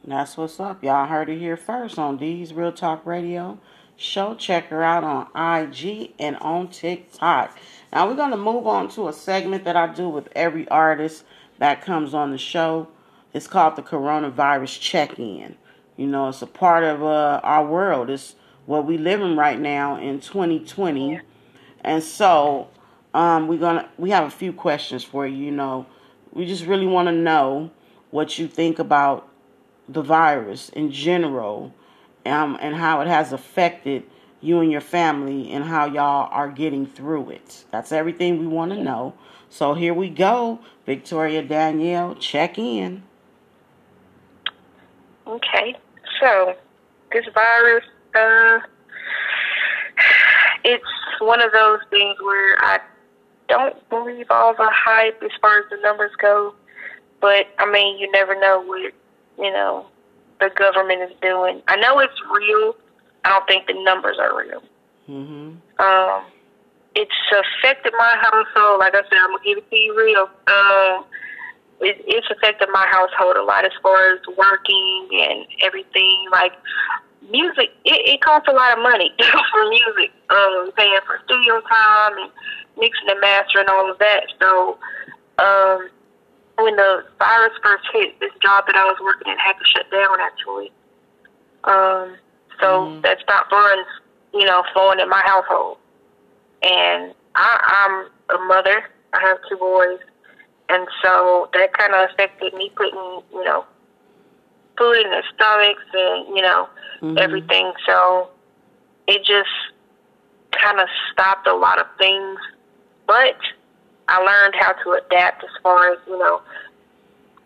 That's 0.05 0.39
what's 0.39 0.59
up. 0.59 0.83
Y'all 0.83 1.07
heard 1.07 1.29
it 1.29 1.39
here 1.39 1.57
first 1.57 1.99
on 1.99 2.17
D's 2.17 2.55
Real 2.55 2.73
Talk 2.73 3.05
Radio 3.05 3.59
show. 3.97 4.35
Check 4.35 4.69
her 4.69 4.83
out 4.83 5.05
on 5.05 5.27
IG 5.35 6.15
and 6.19 6.37
on 6.39 6.69
TikTok. 6.69 7.59
Now 7.93 8.09
we're 8.09 8.17
to 8.17 8.37
move 8.39 8.67
on 8.67 8.89
to 8.91 9.09
a 9.09 9.13
segment 9.13 9.65
that 9.65 9.77
I 9.77 9.93
do 9.93 10.09
with 10.09 10.29
every 10.35 10.67
artist 10.69 11.25
that 11.59 11.83
comes 11.83 12.15
on 12.15 12.31
the 12.31 12.39
show. 12.39 12.89
It's 13.33 13.47
called 13.47 13.77
the 13.77 13.83
Coronavirus 13.83 14.81
Check-In. 14.81 15.57
You 15.97 16.07
know, 16.07 16.29
it's 16.29 16.43
a 16.43 16.47
part 16.47 16.85
of 16.85 17.03
uh, 17.03 17.41
our 17.43 17.67
world. 17.67 18.11
It's 18.11 18.37
what 18.67 18.87
we 18.87 18.99
live 18.99 19.21
in 19.21 19.37
right 19.37 19.59
now 19.59 19.97
in 19.97 20.21
2020. 20.21 21.21
And 21.83 22.03
so 22.03 22.69
um, 23.15 23.49
we're 23.49 23.59
gonna 23.59 23.89
we 23.97 24.11
have 24.11 24.25
a 24.25 24.31
few 24.31 24.53
questions 24.53 25.03
for 25.03 25.27
you. 25.27 25.37
You 25.47 25.51
know, 25.51 25.87
we 26.33 26.47
just 26.47 26.67
really 26.67 26.87
want 26.87 27.09
to 27.09 27.13
know 27.13 27.71
what 28.11 28.39
you 28.39 28.47
think 28.47 28.79
about 28.79 29.29
the 29.89 30.03
virus 30.03 30.69
in 30.71 30.91
general 30.91 31.75
um, 32.27 32.59
and 32.61 32.77
how 32.77 33.01
it 33.01 33.09
has 33.09 33.33
affected 33.33 34.05
you 34.41 34.61
and 34.61 34.71
your 34.71 34.81
family 34.81 35.51
and 35.51 35.65
how 35.65 35.87
y'all 35.87 36.29
are 36.31 36.49
getting 36.49 36.87
through 36.87 37.31
it. 37.31 37.65
That's 37.71 37.91
everything 37.91 38.39
we 38.39 38.47
want 38.47 38.73
to 38.73 38.83
know. 38.83 39.15
So 39.51 39.75
here 39.75 39.95
we 39.95 40.11
go. 40.11 40.61
Victoria 40.87 41.43
Danielle, 41.43 42.15
check 42.15 42.59
in. 42.59 43.03
Okay, 45.27 45.77
so 46.21 46.55
this 47.13 47.25
virus, 47.35 47.85
uh, 48.15 48.61
it's 50.65 50.85
one 51.21 51.43
of 51.43 51.53
those 51.53 51.81
things 51.91 52.17
where 52.23 52.57
I 52.63 52.81
don't 53.49 53.89
believe 53.91 54.27
all 54.31 54.55
the 54.55 54.71
hype 54.71 55.23
as 55.23 55.31
far 55.41 55.59
as 55.59 55.65
the 55.71 55.77
numbers 55.83 56.13
go. 56.19 56.55
But 57.21 57.47
I 57.59 57.71
mean, 57.71 57.99
you 57.99 58.11
never 58.13 58.39
know 58.39 58.63
what 58.63 58.93
you 59.39 59.51
know 59.51 59.87
the 60.41 60.51
government 60.57 61.03
is 61.03 61.17
doing. 61.21 61.63
I 61.69 61.77
know 61.77 61.99
it's 61.99 62.21
real. 62.35 62.77
I 63.25 63.31
don't 63.31 63.47
think 63.47 63.67
the 63.67 63.83
numbers 63.83 64.17
are 64.21 64.39
real. 64.39 64.63
hmm 65.07 65.83
Um, 65.83 66.25
it's 66.99 67.21
affected 67.31 67.93
my 67.97 68.15
household. 68.21 68.81
Like 68.81 68.95
I 68.95 69.03
said, 69.07 69.19
I'm 69.23 69.31
gonna 69.31 69.45
give 69.45 69.59
it 69.59 69.71
to 69.71 69.77
you 69.77 69.97
real. 69.97 70.27
Um, 70.51 71.05
it, 71.81 72.03
it's 72.11 72.27
affected 72.31 72.69
my 72.73 72.87
household 72.91 73.37
a 73.37 73.43
lot 73.45 73.65
as 73.65 73.71
far 73.83 74.15
as 74.15 74.21
working 74.37 75.09
and 75.13 75.47
everything. 75.63 76.27
Like 76.33 76.53
music, 77.31 77.71
it, 77.85 78.19
it 78.19 78.21
costs 78.21 78.49
a 78.51 78.53
lot 78.53 78.77
of 78.77 78.83
money 78.83 79.15
for 79.53 79.69
music. 79.69 80.11
Um, 80.31 80.73
paying 80.77 80.99
for 81.07 81.21
studio 81.25 81.61
time 81.71 82.19
and 82.19 82.31
mixing 82.77 83.09
and 83.09 83.21
mastering 83.21 83.69
all 83.71 83.91
of 83.91 83.99
that. 83.99 84.27
So, 84.41 84.79
um, 85.39 85.89
when 86.59 86.75
the 86.75 87.05
virus 87.21 87.55
first 87.63 87.85
hit, 87.93 88.19
this 88.19 88.33
job 88.43 88.67
that 88.67 88.75
I 88.75 88.85
was 88.85 88.99
working 89.01 89.31
at 89.31 89.39
had 89.39 89.55
to 89.55 89.65
shut 89.65 89.89
down 89.93 90.19
actually. 90.19 90.73
Um, 91.63 92.19
so 92.59 92.67
Mhm. 92.91 93.03
that 93.03 93.21
stopped 93.21 93.51
funds, 93.51 93.89
you 94.35 94.45
know, 94.45 94.65
flowing 94.73 94.99
in 94.99 95.09
my 95.09 95.23
household. 95.25 95.79
And 96.63 97.15
I, 97.35 98.09
I'm 98.31 98.39
a 98.39 98.45
mother. 98.45 98.85
I 99.13 99.21
have 99.21 99.39
two 99.49 99.57
boys, 99.57 99.99
and 100.69 100.87
so 101.03 101.49
that 101.55 101.73
kind 101.73 101.95
of 101.95 102.11
affected 102.11 102.53
me 102.55 102.71
putting, 102.77 102.99
you 103.33 103.45
know, 103.45 103.65
food 104.77 104.97
in 105.05 105.11
their 105.11 105.25
stomachs 105.35 105.83
and 105.93 106.37
you 106.37 106.43
know 106.43 106.69
Mhm. 107.03 107.19
everything. 107.21 107.73
So 107.87 108.29
it 109.07 109.25
just 109.25 109.51
kind 110.53 110.81
of 110.81 110.89
stopped 111.13 111.47
a 111.47 111.55
lot 111.55 111.79
of 111.79 111.87
things, 111.99 112.39
but 113.07 113.37
I 114.09 114.19
learned 114.21 114.55
how 114.59 114.73
to 114.73 114.93
adapt 114.93 115.45
as 115.45 115.51
far 115.63 115.93
as 115.93 115.99
you 116.07 116.19
know 116.19 116.43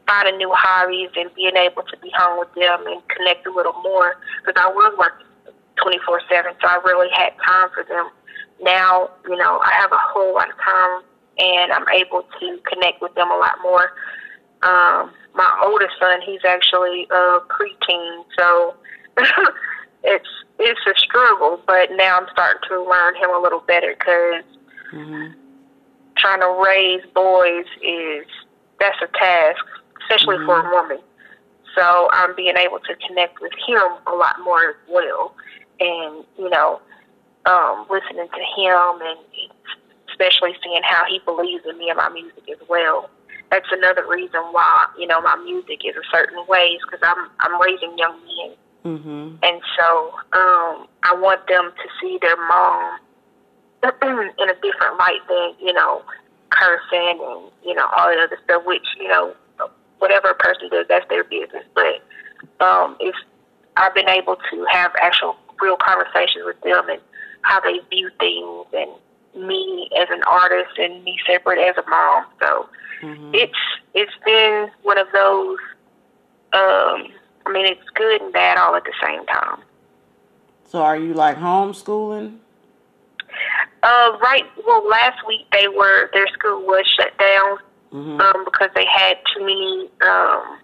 finding 0.07 0.37
new 0.37 0.53
hobbies 0.53 1.11
and 1.17 1.33
being 1.35 1.57
able 1.57 1.83
to 1.83 1.97
be 1.99 2.11
home 2.17 2.39
with 2.39 2.53
them 2.55 2.87
and 2.87 3.07
connect 3.09 3.47
a 3.47 3.51
little 3.51 3.75
more 3.83 4.17
because 4.45 4.61
I 4.61 4.69
was 4.69 4.95
working 4.99 5.27
24 5.77 6.21
7, 6.29 6.53
so 6.61 6.69
I 6.69 6.77
really 6.85 7.09
had 7.15 7.33
time 7.45 7.71
for 7.75 7.85
them. 7.85 8.11
Now, 8.63 9.11
you 9.29 9.37
know, 9.37 9.61
I 9.63 9.73
have 9.75 9.93
a 9.93 9.99
whole 9.99 10.35
lot 10.35 10.49
of 10.51 10.57
time 10.57 11.03
and 11.39 11.73
I'm 11.73 11.89
able 11.89 12.23
to 12.41 12.59
connect 12.71 13.03
with 13.03 13.15
them 13.15 13.31
a 13.31 13.37
lot 13.37 13.57
more. 13.63 13.93
Um, 14.63 15.11
my 15.35 15.61
oldest 15.65 15.93
son, 16.01 16.21
he's 16.25 16.45
actually 16.47 17.07
a 17.11 17.41
preteen, 17.49 18.25
so 18.39 18.75
it's 20.05 20.29
it's 20.59 20.81
a 20.87 20.99
struggle. 20.99 21.61
But 21.67 21.91
now 21.93 22.19
I'm 22.19 22.27
starting 22.31 22.61
to 22.69 22.85
learn 22.85 23.17
him 23.17 23.31
a 23.35 23.41
little 23.41 23.61
better 23.61 23.95
because 23.99 24.45
hmm 24.91 25.33
trying 26.17 26.41
to 26.41 26.63
raise 26.65 27.03
boys 27.15 27.65
is 27.83 28.27
that's 28.79 28.99
a 29.03 29.09
task, 29.19 29.65
especially 30.03 30.37
for 30.45 30.61
a 30.61 30.71
woman. 30.71 30.99
So 31.75 32.09
I'm 32.13 32.37
being 32.37 32.57
able 32.57 32.79
to 32.81 32.95
connect 33.07 33.41
with 33.41 33.53
him 33.67 33.83
a 34.07 34.15
lot 34.15 34.37
more 34.45 34.71
as 34.71 34.77
well, 34.89 35.35
and 35.81 36.25
you 36.39 36.51
know, 36.51 36.81
um, 37.47 37.87
listening 37.91 38.29
to 38.29 38.43
him 38.61 39.03
and 39.03 39.19
especially 40.11 40.55
seeing 40.63 40.83
how 40.85 41.05
he 41.09 41.21
believes 41.25 41.65
in 41.69 41.79
me 41.79 41.89
and 41.89 41.97
my 41.97 42.09
music 42.09 42.45
as 42.51 42.69
well. 42.69 43.11
That's 43.51 43.69
another 43.71 44.07
reason 44.09 44.41
why 44.53 44.87
you 44.99 45.07
know 45.07 45.21
my 45.21 45.37
music 45.37 45.81
is 45.85 45.95
a 45.97 46.07
certain 46.11 46.45
ways 46.49 46.79
because 46.87 47.01
I'm 47.03 47.29
I'm 47.41 47.61
raising 47.61 47.97
young 47.99 48.17
men, 48.25 48.57
Mm-hmm. 48.85 49.37
and 49.45 49.63
so 49.79 50.11
um, 50.33 50.89
I 51.05 51.15
want 51.15 51.47
them 51.47 51.71
to 51.71 51.89
see 52.01 52.19
their 52.21 52.37
mom 52.37 52.99
in 53.85 54.49
a 54.51 54.55
different 54.55 54.99
light 54.99 55.21
than 55.29 55.55
you 55.61 55.73
know 55.73 56.03
cursing 56.51 57.21
and 57.23 57.51
you 57.65 57.75
know 57.75 57.87
all 57.97 58.09
that 58.09 58.19
other 58.19 58.39
stuff. 58.45 58.63
Which 58.65 58.87
you 58.99 59.07
know 59.09 59.35
whatever 59.99 60.31
a 60.31 60.35
person 60.35 60.69
does, 60.71 60.87
that's 60.89 61.09
their 61.09 61.25
business. 61.25 61.65
But 61.75 62.03
um, 62.65 62.97
if 63.01 63.15
I've 63.77 63.95
been 63.95 64.09
able 64.09 64.37
to 64.51 64.67
have 64.71 64.93
actual 65.01 65.37
real 65.61 65.77
conversations 65.77 66.45
with 66.45 66.61
them 66.63 66.89
and 66.89 67.01
how 67.43 67.61
they 67.61 67.79
view 67.91 68.11
things 68.19 68.67
and 68.73 68.91
me 69.49 69.89
as 69.99 70.09
an 70.11 70.23
artist 70.27 70.79
and 70.79 71.03
me 71.05 71.19
separate 71.27 71.59
as 71.59 71.77
a 71.85 71.89
mom. 71.89 72.27
So 72.41 72.69
Mm-hmm. 73.03 73.35
it's 73.35 73.59
it's 73.95 74.13
been 74.25 74.71
one 74.85 74.97
of 74.97 75.09
those 75.13 75.59
um 76.53 77.09
I 77.45 77.51
mean 77.51 77.67
it's 77.67 77.83
good 77.95 78.23
and 78.23 78.33
bad 78.33 78.59
all 78.59 78.77
at 78.77 78.85
the 78.85 78.93
same 79.03 79.27
time. 79.27 79.61
So 80.69 80.81
are 80.83 80.97
you 80.97 81.13
like 81.13 81.37
homeschooling? 81.37 82.37
Uh 83.83 84.17
right 84.23 84.45
well 84.65 84.87
last 84.89 85.19
week 85.27 85.47
they 85.53 85.67
were 85.67 86.11
their 86.13 86.29
school 86.29 86.63
was 86.63 86.87
shut 86.97 87.17
down 87.19 87.59
Mm-hmm. 87.93 88.21
um 88.21 88.45
because 88.45 88.71
they 88.77 88.87
had 88.87 89.19
too 89.35 89.41
many 89.41 89.91
um 90.07 90.59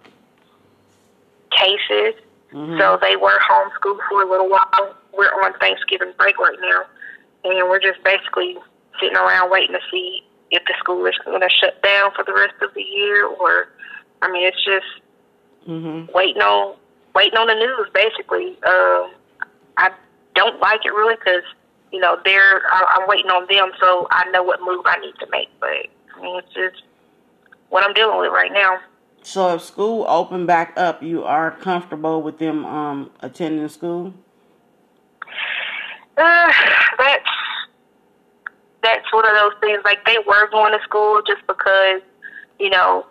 cases. 1.50 2.14
Mm-hmm. 2.52 2.78
So 2.78 2.98
they 3.02 3.16
were 3.16 3.38
homeschooled 3.50 3.98
for 4.08 4.22
a 4.22 4.30
little 4.30 4.48
while. 4.48 4.94
We're 5.18 5.26
on 5.44 5.52
Thanksgiving 5.59 6.12
break 6.16 6.38
right 6.38 6.57
now, 6.61 6.83
and 7.44 7.68
we're 7.68 7.81
just 7.81 8.02
basically 8.04 8.57
sitting 9.00 9.16
around 9.16 9.50
waiting 9.50 9.74
to 9.74 9.81
see 9.90 10.22
if 10.52 10.62
the 10.64 10.74
school 10.78 11.04
is 11.07 11.14
going 11.24 11.40
to 11.40 11.48
shut 11.50 11.83
down 11.83 12.12
for 12.14 12.24
the 12.24 12.33
rest 12.33 12.54
of 12.62 12.72
the 12.74 12.83
year, 12.83 13.26
or 13.26 13.68
I 14.22 14.31
mean, 14.31 14.46
it's 14.46 14.64
just 14.64 14.87
Mm-hmm. 15.66 16.11
waiting 16.14 16.40
on 16.40 16.76
waiting 17.14 17.37
on 17.37 17.46
the 17.48 17.54
news. 17.54 17.88
Basically, 17.92 18.57
um, 18.64 19.12
I 19.76 19.90
don't 20.35 20.59
like 20.61 20.81
it 20.87 20.90
really 20.94 21.16
because 21.16 21.42
you 21.92 22.00
know 22.00 22.16
they're 22.24 22.62
I, 22.72 22.96
I'm 22.96 23.09
waiting 23.09 23.31
on 23.31 23.46
them, 23.50 23.72
so 23.78 24.07
I 24.11 24.31
know 24.31 24.42
what 24.42 24.61
move 24.62 24.87
I 24.87 24.96
need 25.00 25.14
to 25.20 25.26
make. 25.31 25.48
But 25.61 25.88
I 26.16 26.22
mean, 26.22 26.38
it's 26.38 26.54
just 26.54 26.85
what 27.68 27.85
I'm 27.85 27.92
dealing 27.92 28.18
with 28.18 28.31
right 28.33 28.52
now. 28.52 28.78
So 29.22 29.57
if 29.57 29.62
school 29.62 30.07
opened 30.09 30.46
back 30.46 30.72
up, 30.76 31.02
you 31.02 31.24
are 31.24 31.50
comfortable 31.50 32.22
with 32.22 32.38
them 32.38 32.64
um 32.64 33.11
attending 33.20 33.68
school? 33.68 34.14
Uh, 36.18 36.52
that's 36.98 37.28
that's 38.83 39.12
one 39.12 39.24
of 39.26 39.33
those 39.35 39.52
things. 39.61 39.81
Like 39.85 40.04
they 40.04 40.18
were 40.26 40.48
going 40.50 40.72
to 40.72 40.83
school 40.85 41.20
just 41.26 41.46
because, 41.46 42.00
you 42.59 42.70
know, 42.70 43.07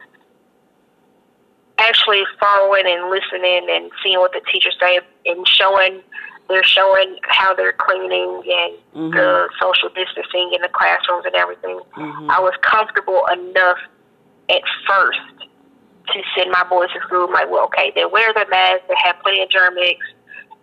actually 1.78 2.24
following 2.39 2.84
and 2.86 3.10
listening 3.10 3.67
and 3.70 3.91
seeing 4.04 4.20
what 4.20 4.32
the 4.34 4.41
teachers 4.52 4.76
say 4.80 5.00
and 5.26 5.48
showing 5.48 6.02
they're 6.50 6.63
showing 6.63 7.17
how 7.24 7.54
they're 7.54 7.74
cleaning 7.74 8.41
and 8.48 9.13
the 9.13 9.50
social 9.62 9.89
distancing 9.89 10.52
in 10.56 10.62
the 10.62 10.70
classrooms 10.70 11.26
and 11.26 11.36
everything. 11.36 11.78
Mhm. 11.98 12.30
I 12.30 12.39
was 12.39 12.54
comfortable 12.62 13.26
enough 13.28 13.78
at 14.50 14.62
first 14.88 15.20
to 16.08 16.24
send 16.38 16.50
my 16.52 16.63
boys 16.63 16.89
to 16.93 17.02
school. 17.02 17.26
I'm 17.26 17.34
like, 17.34 17.50
well, 17.50 17.65
okay, 17.65 17.91
they 17.93 18.06
wear 18.06 18.32
their 18.34 18.48
masks, 18.48 18.86
they 18.88 18.96
have 19.04 19.20
plenty 19.22 19.43
of 19.43 19.50
Germ-X, 19.50 20.00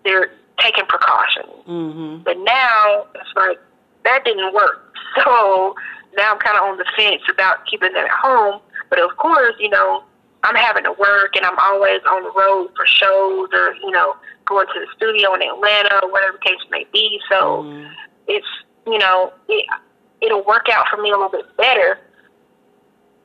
they're 0.04 0.30
taking 0.58 0.84
precautions. 0.86 1.52
Mm-hmm. 1.68 2.22
But 2.24 2.38
now 2.38 3.06
it's 3.14 3.30
like 3.36 3.58
that 4.04 4.24
didn't 4.24 4.54
work. 4.54 4.80
So 5.22 5.76
now 6.16 6.32
I'm 6.32 6.40
kind 6.40 6.56
of 6.58 6.64
on 6.64 6.76
the 6.76 6.84
fence 6.96 7.22
about 7.30 7.64
keeping 7.70 7.92
them 7.92 8.04
at 8.04 8.10
home. 8.10 8.60
But 8.90 8.98
of 8.98 9.16
course, 9.16 9.54
you 9.60 9.68
know, 9.68 10.02
I'm 10.42 10.56
having 10.56 10.82
to 10.84 10.92
work 10.92 11.36
and 11.36 11.46
I'm 11.46 11.56
always 11.58 12.00
on 12.10 12.24
the 12.24 12.32
road 12.32 12.70
for 12.74 12.84
shows 12.84 13.48
or 13.52 13.74
you 13.76 13.92
know 13.92 14.16
going 14.44 14.66
to 14.66 14.80
the 14.80 14.86
studio 14.96 15.34
in 15.34 15.42
Atlanta 15.42 16.00
or 16.02 16.10
whatever 16.10 16.32
the 16.32 16.50
case 16.50 16.58
may 16.70 16.84
be. 16.92 17.20
So 17.30 17.62
Mhm. 17.62 17.90
it's 18.26 18.46
you 18.88 18.98
know 18.98 19.32
it, 19.48 19.64
it'll 20.20 20.42
work 20.42 20.68
out 20.68 20.88
for 20.88 20.96
me 20.96 21.10
a 21.10 21.14
little 21.14 21.28
bit 21.28 21.56
better 21.56 22.00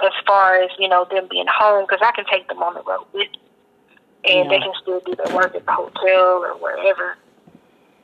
as 0.06 0.12
far 0.28 0.62
as 0.62 0.70
you 0.78 0.88
know 0.88 1.06
them 1.10 1.28
being 1.30 1.48
home 1.48 1.86
because 1.90 2.00
I 2.06 2.12
can 2.12 2.26
take 2.26 2.48
them 2.48 2.62
on 2.62 2.76
the 2.76 2.84
road 2.84 3.06
with 3.14 3.32
me 3.32 3.40
and 4.26 4.50
they 4.52 4.60
can 4.60 4.74
still 4.82 5.00
do 5.06 5.16
their 5.16 5.34
work 5.36 5.56
at 5.56 5.66
the 5.66 5.72
hotel 5.72 6.44
or 6.44 6.54
wherever. 6.60 7.18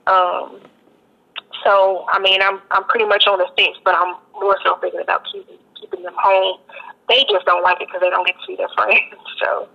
Um, 0.08 0.62
so 1.64 2.06
I 2.10 2.20
mean, 2.20 2.42
I'm 2.42 2.62
I'm 2.72 2.84
pretty 2.86 3.06
much 3.06 3.28
on 3.28 3.40
the 3.40 3.48
fence, 3.58 3.78
but 3.84 3.96
I'm 3.98 4.16
more 4.34 4.58
so 4.64 4.78
thinking 4.78 5.02
about 5.02 5.24
keeping 5.32 5.58
keeping 5.80 6.04
them 6.04 6.14
home. 6.18 6.60
They 7.10 7.24
just 7.30 7.46
don't 7.46 7.64
like 7.64 7.82
it 7.82 7.88
because 7.88 8.02
they 8.02 8.10
don't 8.10 8.26
get 8.26 8.36
to 8.40 8.46
see 8.48 8.56
their 8.56 8.70
friends. 8.76 9.00
So 9.44 9.68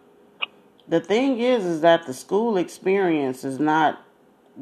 The 0.89 1.01
thing 1.01 1.39
is, 1.39 1.65
is 1.65 1.81
that 1.83 2.07
the 2.07 2.15
school 2.15 2.57
experience 2.57 3.45
is 3.45 3.61
not 3.61 4.01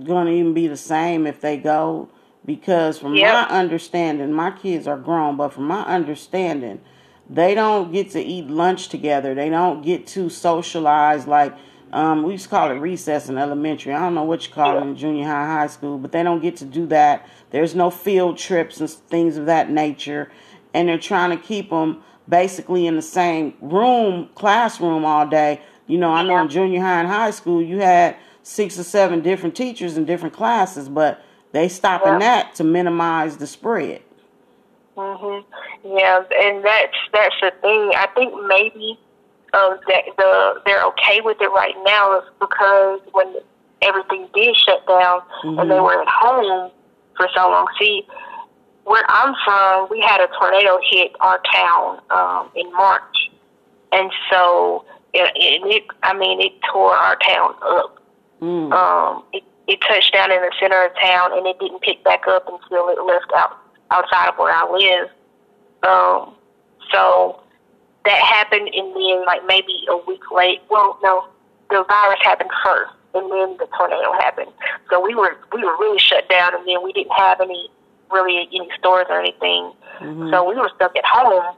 going 0.04 0.26
to 0.26 0.32
even 0.32 0.52
be 0.54 0.66
the 0.66 0.76
same 0.76 1.26
if 1.26 1.40
they 1.40 1.56
go 1.56 2.08
because 2.44 2.98
from 2.98 3.14
Yep. 3.14 3.32
my 3.32 3.58
understanding, 3.58 4.32
my 4.32 4.50
kids 4.50 4.86
are 4.86 4.96
grown, 4.98 5.36
but 5.36 5.52
from 5.52 5.64
my 5.64 5.82
understanding, 5.84 6.80
they 7.30 7.54
don't 7.54 7.92
get 7.92 8.10
to 8.10 8.20
eat 8.20 8.48
lunch 8.48 8.88
together. 8.88 9.34
They 9.34 9.48
don't 9.48 9.82
get 9.82 10.06
to 10.08 10.28
socialize 10.28 11.26
like 11.26 11.54
um, 11.92 12.22
we 12.22 12.32
used 12.32 12.44
to 12.44 12.50
call 12.50 12.70
it 12.70 12.74
recess 12.74 13.28
in 13.28 13.38
elementary. 13.38 13.94
I 13.94 14.00
don't 14.00 14.14
know 14.14 14.24
what 14.24 14.46
you 14.46 14.52
call 14.52 14.78
it 14.78 14.82
in 14.82 14.96
junior 14.96 15.24
high, 15.24 15.46
high 15.46 15.66
school, 15.66 15.98
but 15.98 16.12
they 16.12 16.22
don't 16.22 16.42
get 16.42 16.56
to 16.56 16.64
do 16.64 16.86
that. 16.86 17.26
There's 17.50 17.74
no 17.74 17.90
field 17.90 18.36
trips 18.36 18.80
and 18.80 18.90
things 18.90 19.36
of 19.36 19.46
that 19.46 19.70
nature, 19.70 20.30
and 20.74 20.88
they're 20.88 20.98
trying 20.98 21.30
to 21.30 21.42
keep 21.42 21.70
them 21.70 22.02
basically 22.28 22.86
in 22.86 22.96
the 22.96 23.02
same 23.02 23.54
room, 23.60 24.28
classroom 24.34 25.04
all 25.04 25.26
day. 25.26 25.62
You 25.86 25.98
know, 25.98 26.12
I 26.12 26.22
know 26.22 26.42
in 26.42 26.48
junior 26.48 26.80
high 26.80 27.00
and 27.00 27.08
high 27.08 27.30
school 27.30 27.62
you 27.62 27.78
had 27.80 28.16
six 28.42 28.78
or 28.78 28.82
seven 28.84 29.22
different 29.22 29.56
teachers 29.56 29.96
in 29.96 30.04
different 30.04 30.34
classes, 30.34 30.88
but 30.88 31.22
they 31.52 31.68
stopping 31.68 32.18
that 32.18 32.54
to 32.56 32.64
minimize 32.64 33.38
the 33.38 33.46
spread. 33.46 34.02
hmm 34.96 35.40
yeah, 35.84 36.22
and 36.34 36.64
that's 36.64 36.96
that's 37.12 37.34
the 37.40 37.52
thing. 37.62 37.92
I 37.96 38.08
think 38.14 38.34
maybe 38.46 38.98
um, 39.54 39.78
that 39.88 40.04
the 40.16 40.60
they're 40.66 40.84
okay 40.84 41.20
with 41.22 41.38
it 41.40 41.48
right 41.48 41.74
now 41.84 42.18
is 42.18 42.24
because 42.40 43.00
when 43.12 43.34
everything 43.82 44.28
did 44.34 44.56
shut 44.56 44.86
down 44.86 45.22
and 45.42 45.70
they 45.70 45.74
Mhm. 45.76 45.84
were 45.84 46.02
at 46.02 46.08
home 46.08 46.70
for 47.16 47.28
so 47.34 47.48
long. 47.48 47.66
See, 47.78 48.06
where 48.84 49.04
I'm 49.08 49.34
from, 49.44 49.88
we 49.90 50.00
had 50.00 50.20
a 50.20 50.28
tornado 50.28 50.78
hit 50.90 51.12
our 51.20 51.40
town 51.52 52.00
um, 52.10 52.50
in 52.54 52.72
March, 52.72 53.30
and 53.92 54.10
so 54.30 54.84
it, 55.12 55.30
it, 55.36 55.62
it 55.66 55.84
I 56.02 56.12
mean 56.14 56.40
it 56.40 56.52
tore 56.72 56.94
our 56.96 57.16
town 57.16 57.54
up. 57.62 57.98
Mm. 58.40 58.72
Um, 58.72 59.24
it, 59.32 59.42
it 59.66 59.80
touched 59.82 60.12
down 60.12 60.30
in 60.30 60.40
the 60.40 60.52
center 60.60 60.84
of 60.86 60.92
town, 61.00 61.36
and 61.36 61.46
it 61.46 61.58
didn't 61.58 61.80
pick 61.82 62.02
back 62.04 62.26
up 62.28 62.46
until 62.48 62.88
it 62.88 63.00
left 63.02 63.30
out 63.36 63.58
outside 63.90 64.28
of 64.28 64.38
where 64.38 64.52
I 64.52 64.70
live. 64.70 65.08
Um, 65.82 66.34
so 66.92 67.40
that 68.08 68.18
happened, 68.24 68.70
and 68.72 68.96
then 68.96 69.24
like 69.26 69.44
maybe 69.46 69.84
a 69.90 69.96
week 70.08 70.22
late. 70.32 70.60
Well, 70.70 70.98
no, 71.02 71.28
the 71.70 71.84
virus 71.86 72.18
happened 72.22 72.50
first, 72.64 72.92
and 73.14 73.30
then 73.30 73.56
the 73.58 73.66
tornado 73.76 74.12
happened. 74.24 74.50
So 74.90 74.98
we 75.00 75.14
were 75.14 75.36
we 75.52 75.62
were 75.62 75.76
really 75.78 75.98
shut 75.98 76.28
down, 76.28 76.54
and 76.54 76.66
then 76.66 76.82
we 76.82 76.92
didn't 76.92 77.12
have 77.12 77.40
any 77.40 77.68
really 78.10 78.48
any 78.52 78.68
stores 78.78 79.06
or 79.10 79.20
anything. 79.20 79.72
Mhm. 80.00 80.30
So 80.30 80.42
we 80.48 80.54
were 80.56 80.70
stuck 80.74 80.96
at 80.96 81.04
home. 81.04 81.54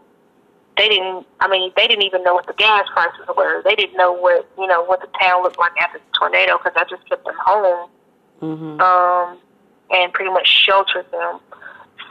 They 0.77 0.89
didn't. 0.89 1.27
I 1.41 1.47
mean, 1.49 1.71
they 1.77 1.87
didn't 1.87 2.03
even 2.05 2.25
know 2.25 2.35
what 2.35 2.47
the 2.49 2.55
gas 2.55 2.85
prices 2.93 3.27
were. 3.37 3.63
They 3.63 3.77
didn't 3.77 3.97
know 3.97 4.13
what 4.13 4.49
you 4.59 4.67
know 4.67 4.83
what 4.83 5.01
the 5.01 5.09
town 5.21 5.43
looked 5.45 5.59
like 5.59 5.73
after 5.81 5.99
the 5.99 6.19
tornado 6.19 6.59
because 6.59 6.73
I 6.75 6.85
just 6.91 7.09
kept 7.09 7.25
them 7.25 7.37
home 7.39 7.89
Mhm. 8.43 8.81
um, 8.81 9.39
and 9.91 10.13
pretty 10.13 10.31
much 10.33 10.49
sheltered 10.49 11.09
them. 11.13 11.39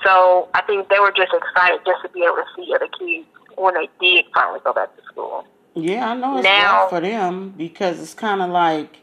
So 0.04 0.48
I 0.54 0.62
think 0.62 0.88
they 0.88 1.00
were 1.00 1.12
just 1.12 1.34
excited 1.34 1.82
just 1.86 2.02
to 2.04 2.10
be 2.10 2.24
able 2.24 2.38
to 2.38 2.46
see 2.56 2.74
other 2.74 2.88
kids 2.88 3.28
when 3.60 3.74
they 3.74 3.90
did 4.00 4.26
finally 4.34 4.60
go 4.64 4.74
back 4.74 4.96
to 4.96 5.04
school. 5.04 5.46
Yeah, 5.76 6.12
I 6.12 6.16
know 6.16 6.38
it's 6.38 6.44
Now- 6.44 6.88
for 6.90 7.00
them 7.00 7.54
because 7.58 8.02
it's 8.02 8.14
kind 8.14 8.42
of 8.42 8.50
like 8.50 8.98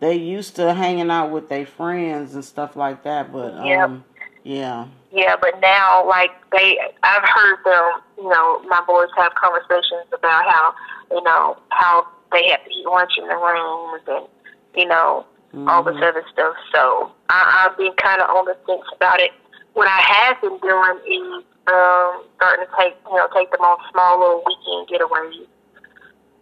they 0.00 0.14
used 0.14 0.56
to 0.56 0.74
hanging 0.74 1.10
out 1.10 1.30
with 1.30 1.48
their 1.48 1.66
friends 1.66 2.34
and 2.34 2.44
stuff 2.44 2.76
like 2.76 3.02
that. 3.04 3.32
But 3.32 3.54
um, 3.54 4.04
yeah, 4.44 4.86
Yeah, 5.12 5.36
but 5.40 5.60
now, 5.60 6.06
like 6.06 6.30
they, 6.52 6.78
I've 7.02 7.22
heard 7.24 7.56
them. 7.64 8.00
You 8.18 8.28
know, 8.28 8.62
my 8.68 8.82
boys 8.86 9.08
have 9.16 9.34
conversations 9.34 10.06
about 10.12 10.44
how, 10.48 10.74
you 11.10 11.22
know, 11.22 11.56
how 11.70 12.06
they 12.32 12.48
have 12.48 12.64
to 12.64 12.70
eat 12.70 12.86
lunch 12.86 13.12
in 13.18 13.28
the 13.28 13.34
rooms 13.36 14.02
and, 14.06 14.26
you 14.74 14.86
know, 14.86 15.24
all 15.68 15.82
this 15.82 15.96
other 15.96 16.22
stuff. 16.32 16.54
So 16.74 17.10
I, 17.30 17.66
I've 17.66 17.78
been 17.78 17.92
kind 17.94 18.20
of 18.20 18.28
on 18.30 18.44
the 18.44 18.56
fence 18.66 18.82
about 18.94 19.20
it. 19.20 19.30
What 19.76 19.88
I 19.88 20.00
have 20.00 20.40
been 20.40 20.56
doing 20.64 20.96
is 21.04 21.44
um, 21.68 22.24
starting 22.36 22.64
to 22.64 22.70
take, 22.80 22.96
you 23.04 23.16
know, 23.16 23.28
take 23.36 23.50
them 23.52 23.60
on 23.60 23.76
small 23.92 24.18
little 24.18 24.42
weekend 24.48 24.88
getaways. 24.88 25.44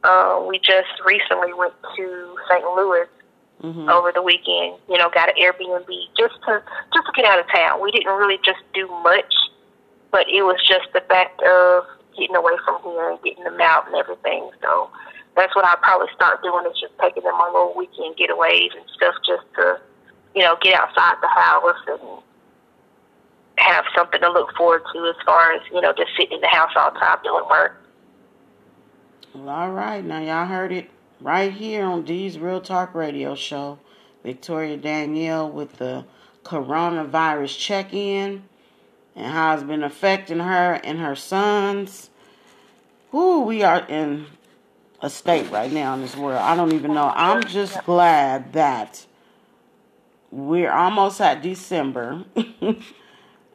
uh, 0.07 0.47
we 0.47 0.61
just 0.61 0.95
recently 1.05 1.53
went 1.53 1.75
to 1.97 2.37
St. 2.49 2.65
Louis 2.65 3.07
Mm-hmm. 3.63 3.89
over 3.89 4.13
the 4.13 4.21
weekend. 4.21 4.77
You 4.91 4.99
know, 4.99 5.09
got 5.09 5.31
an 5.31 5.37
Airbnb 5.41 5.89
just 6.19 6.35
to 6.45 6.61
just 6.93 7.07
to 7.07 7.13
get 7.17 7.25
out 7.25 7.39
of 7.41 7.47
town. 7.49 7.81
We 7.81 7.91
didn't 7.93 8.13
really 8.13 8.37
just 8.45 8.61
do 8.75 8.87
much, 9.03 9.33
but 10.11 10.29
it 10.29 10.43
was 10.43 10.61
just 10.69 10.93
the 10.93 11.01
fact 11.09 11.41
of 11.41 11.85
getting 12.19 12.37
away 12.37 12.53
from 12.67 12.83
here 12.83 13.09
and 13.09 13.23
getting 13.23 13.43
them 13.45 13.59
out 13.63 13.87
and 13.87 13.97
everything. 13.97 14.51
So 14.61 14.91
that's 15.35 15.55
what 15.57 15.65
I'll 15.65 15.81
probably 15.81 16.09
start 16.15 16.43
doing 16.43 16.67
is 16.67 16.77
just 16.79 16.93
taking 17.01 17.23
them 17.23 17.33
on 17.41 17.55
little 17.55 17.73
weekend 17.75 18.19
getaways 18.21 18.77
and 18.77 18.85
stuff 18.93 19.15
just 19.25 19.47
to, 19.57 19.81
you 20.35 20.43
know, 20.43 20.59
get 20.61 20.75
outside 20.79 21.17
the 21.23 21.29
house 21.33 21.81
and 21.89 22.21
have 23.59 23.85
something 23.97 24.21
to 24.21 24.31
look 24.31 24.55
forward 24.57 24.83
to 24.93 25.07
as 25.07 25.17
far 25.25 25.53
as, 25.53 25.63
you 25.73 25.81
know, 25.81 25.93
just 25.93 26.11
sitting 26.17 26.37
in 26.37 26.41
the 26.41 26.49
house 26.49 26.73
all 26.77 26.93
the 26.93 26.99
time 26.99 27.19
doing 27.23 27.45
work. 27.49 27.81
Well, 29.35 29.49
all 29.49 29.71
right. 29.71 30.05
Now, 30.05 30.21
y'all 30.21 30.47
heard 30.47 30.73
it 30.73 30.91
right 31.21 31.53
here 31.53 31.85
on 31.85 32.05
D's 32.05 32.39
Real 32.39 32.61
Talk 32.61 32.95
Radio 32.95 33.35
Show. 33.35 33.79
Victoria 34.23 34.77
Danielle 34.77 35.51
with 35.51 35.77
the 35.77 36.05
coronavirus 36.45 37.59
check 37.59 37.93
in 37.93 38.45
and 39.15 39.33
how 39.33 39.55
it's 39.55 39.63
been 39.63 39.85
affecting 39.85 40.41
her 40.41 40.81
and 40.83 40.99
her 40.99 41.15
sons. 41.15 42.11
Ooh, 43.13 43.41
we 43.41 43.63
are 43.63 43.87
in 43.87 44.27
a 45.01 45.11
state 45.11 45.51
right 45.51 45.71
now 45.71 45.95
in 45.95 46.01
this 46.01 46.17
world. 46.17 46.41
I 46.41 46.57
don't 46.57 46.73
even 46.73 46.95
know. 46.95 47.13
I'm 47.15 47.45
just 47.45 47.85
glad 47.85 48.55
that 48.55 49.07
we're 50.31 50.73
almost 50.73 51.21
at 51.21 51.43
December. 51.43 52.25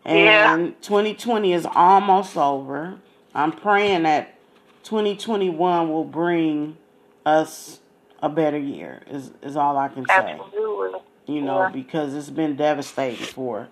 and 0.05 0.17
Yeah. 0.65 0.71
2020 0.81 1.53
is 1.53 1.65
almost 1.75 2.37
over. 2.37 2.95
I'm 3.35 3.51
praying 3.51 4.03
that 4.03 4.35
2021 4.83 5.89
will 5.91 6.03
bring 6.03 6.77
us 7.25 7.79
a 8.21 8.29
better 8.29 8.57
year. 8.57 9.01
Is 9.09 9.31
is 9.41 9.55
all 9.55 9.77
I 9.77 9.87
can 9.87 10.05
say 10.05 10.13
Absolutely. 10.13 10.99
you 11.27 11.41
know, 11.41 11.61
Yeah. 11.63 11.69
because 11.69 12.13
it's 12.15 12.29
been 12.29 12.55
devastating 12.55 13.25
for 13.25 13.67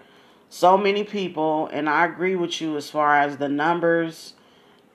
so 0.49 0.77
many 0.77 1.03
people. 1.03 1.67
And 1.73 1.89
I 1.89 2.05
agree 2.05 2.35
with 2.35 2.61
you 2.61 2.77
as 2.77 2.89
far 2.89 3.15
as 3.17 3.37
the 3.37 3.49
numbers 3.49 4.33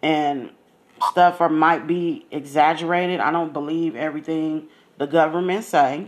and 0.03 0.51
stuff 1.11 1.41
are 1.41 1.49
might 1.49 1.87
be 1.87 2.25
exaggerated. 2.31 3.21
I 3.21 3.31
don't 3.33 3.53
believe 3.53 3.97
everything 3.97 4.69
the 4.99 5.07
government 5.07 5.65
say. 5.65 6.07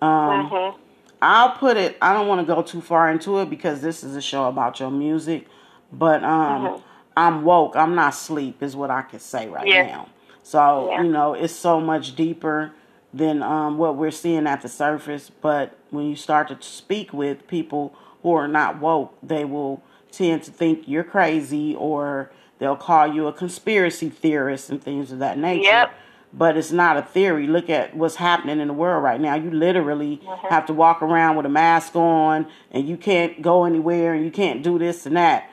Um, 0.00 0.48
Mhm. 0.50 0.74
I'll 1.22 1.50
put 1.52 1.76
it. 1.76 1.96
I 2.02 2.12
don't 2.12 2.26
want 2.26 2.46
to 2.46 2.54
go 2.54 2.62
too 2.62 2.80
far 2.80 3.10
into 3.10 3.38
it 3.38 3.48
because 3.48 3.80
this 3.80 4.02
is 4.04 4.16
a 4.16 4.20
show 4.20 4.46
about 4.48 4.80
your 4.80 4.90
music. 4.90 5.46
But 5.92 6.24
um, 6.24 6.66
Mhm. 6.66 6.82
I'm 7.16 7.44
woke. 7.44 7.76
I'm 7.76 7.94
not 7.94 8.14
sleep. 8.14 8.62
Is 8.62 8.74
what 8.76 8.90
I 8.90 9.02
can 9.02 9.20
say 9.20 9.48
right 9.48 9.66
Yeah. 9.66 9.86
now. 9.86 10.06
So 10.42 10.88
Yeah. 10.90 11.02
you 11.02 11.10
know, 11.10 11.34
it's 11.34 11.54
so 11.54 11.80
much 11.80 12.16
deeper 12.16 12.72
than 13.14 13.42
um, 13.42 13.78
what 13.78 13.94
we're 13.96 14.10
seeing 14.10 14.46
at 14.48 14.62
the 14.62 14.68
surface. 14.68 15.30
But 15.30 15.74
when 15.90 16.06
you 16.06 16.16
start 16.16 16.48
to 16.48 16.56
speak 16.60 17.12
with 17.12 17.46
people 17.46 17.94
who 18.22 18.34
are 18.34 18.48
not 18.48 18.80
woke, 18.80 19.14
they 19.22 19.44
will 19.44 19.80
tend 20.10 20.42
to 20.44 20.50
think 20.50 20.88
you're 20.88 21.04
crazy 21.04 21.74
or 21.76 22.30
they'll 22.58 22.76
call 22.76 23.06
you 23.06 23.26
a 23.28 23.32
conspiracy 23.32 24.08
theorist 24.10 24.70
and 24.70 24.82
things 24.82 25.12
of 25.12 25.18
that 25.20 25.38
nature. 25.38 25.64
Yep. 25.64 25.92
But 26.34 26.56
it's 26.56 26.72
not 26.72 26.96
a 26.96 27.02
theory. 27.02 27.46
Look 27.46 27.68
at 27.70 27.94
what's 27.96 28.16
happening 28.16 28.60
in 28.60 28.68
the 28.68 28.74
world 28.74 29.02
right 29.04 29.20
now. 29.20 29.34
You 29.34 29.50
literally 29.50 30.20
Mm-hmm. 30.26 30.46
have 30.48 30.66
to 30.66 30.72
walk 30.72 31.02
around 31.02 31.36
with 31.36 31.46
a 31.46 31.50
mask 31.50 31.94
on 31.96 32.46
and 32.70 32.88
you 32.88 32.96
can't 32.96 33.42
go 33.42 33.64
anywhere 33.64 34.14
and 34.14 34.24
you 34.24 34.30
can't 34.30 34.62
do 34.62 34.78
this 34.78 35.06
and 35.06 35.16
that. 35.16 35.50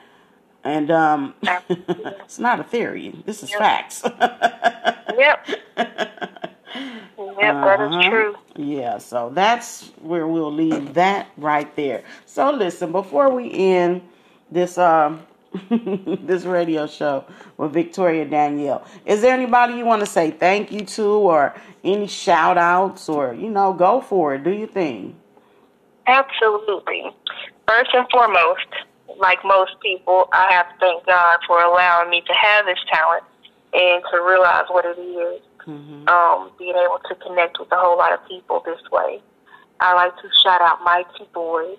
And 0.64 0.90
um, 0.90 1.34
it's 1.68 2.38
not 2.38 2.60
a 2.60 2.64
theory. 2.64 3.14
This 3.26 3.42
is 3.42 3.50
Yep. 3.50 3.58
facts. 3.58 4.02
Yep. 5.18 5.48
Yep, 7.42 7.62
that 7.64 7.80
is 7.80 7.90
Uh-huh. 7.90 8.08
true. 8.08 8.34
Yeah, 8.56 8.98
so 8.98 9.30
that's 9.34 9.88
where 10.00 10.26
we'll 10.26 10.52
leave 10.52 10.94
that 10.94 11.28
right 11.36 11.74
there. 11.76 12.04
So 12.26 12.50
listen, 12.50 12.92
before 12.92 13.30
we 13.34 13.50
end 13.52 14.02
this 14.50 14.78
um 14.78 15.22
this 15.70 16.44
radio 16.44 16.86
show 16.86 17.24
with 17.56 17.72
Victoria 17.72 18.24
Danielle, 18.24 18.84
is 19.04 19.20
there 19.20 19.34
anybody 19.34 19.74
you 19.74 19.84
want 19.84 20.00
to 20.00 20.06
say 20.06 20.30
thank 20.30 20.70
you 20.70 20.82
to 20.82 21.04
or 21.04 21.54
any 21.82 22.06
shout 22.06 22.56
outs 22.56 23.08
or 23.08 23.34
you 23.34 23.50
know, 23.50 23.72
go 23.72 24.00
for 24.00 24.34
it, 24.34 24.44
do 24.44 24.50
your 24.50 24.68
thing. 24.68 25.16
Absolutely. 26.06 27.04
First 27.66 27.90
and 27.94 28.06
foremost, 28.10 28.66
like 29.18 29.38
most 29.44 29.72
people, 29.80 30.28
I 30.32 30.52
have 30.52 30.68
to 30.70 30.74
thank 30.80 31.06
God 31.06 31.38
for 31.46 31.60
allowing 31.62 32.10
me 32.10 32.22
to 32.26 32.32
have 32.32 32.66
this 32.66 32.78
talent 32.92 33.24
and 33.72 34.02
to 34.10 34.22
realize 34.22 34.64
what 34.68 34.84
it 34.84 34.98
is. 34.98 35.42
Mm-hmm. 35.66 36.08
Um, 36.08 36.50
being 36.58 36.74
able 36.74 36.98
to 37.06 37.14
connect 37.16 37.60
with 37.60 37.70
a 37.70 37.76
whole 37.76 37.98
lot 37.98 38.12
of 38.12 38.26
people 38.26 38.62
this 38.64 38.80
way. 38.90 39.20
I 39.78 39.94
like 39.94 40.16
to 40.16 40.28
shout 40.42 40.60
out 40.62 40.82
my 40.82 41.04
two 41.16 41.26
boys, 41.34 41.76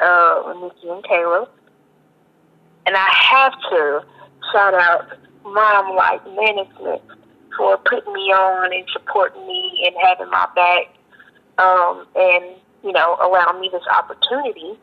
uh, 0.00 0.54
Nikki 0.60 0.88
and 0.88 1.02
Caleb. 1.04 1.48
And 2.88 2.96
I 2.96 3.06
have 3.32 3.52
to 3.52 4.00
shout 4.50 4.72
out 4.72 5.12
Mom 5.44 5.94
Life 5.94 6.22
Management 6.24 7.02
for 7.54 7.76
putting 7.84 8.14
me 8.14 8.32
on 8.32 8.72
and 8.72 8.88
supporting 8.94 9.46
me 9.46 9.84
and 9.84 9.94
having 10.02 10.30
my 10.30 10.48
back 10.54 10.86
um, 11.58 12.06
and, 12.16 12.56
you 12.82 12.92
know, 12.92 13.18
allowing 13.20 13.60
me 13.60 13.68
this 13.70 13.82
opportunity. 13.92 14.80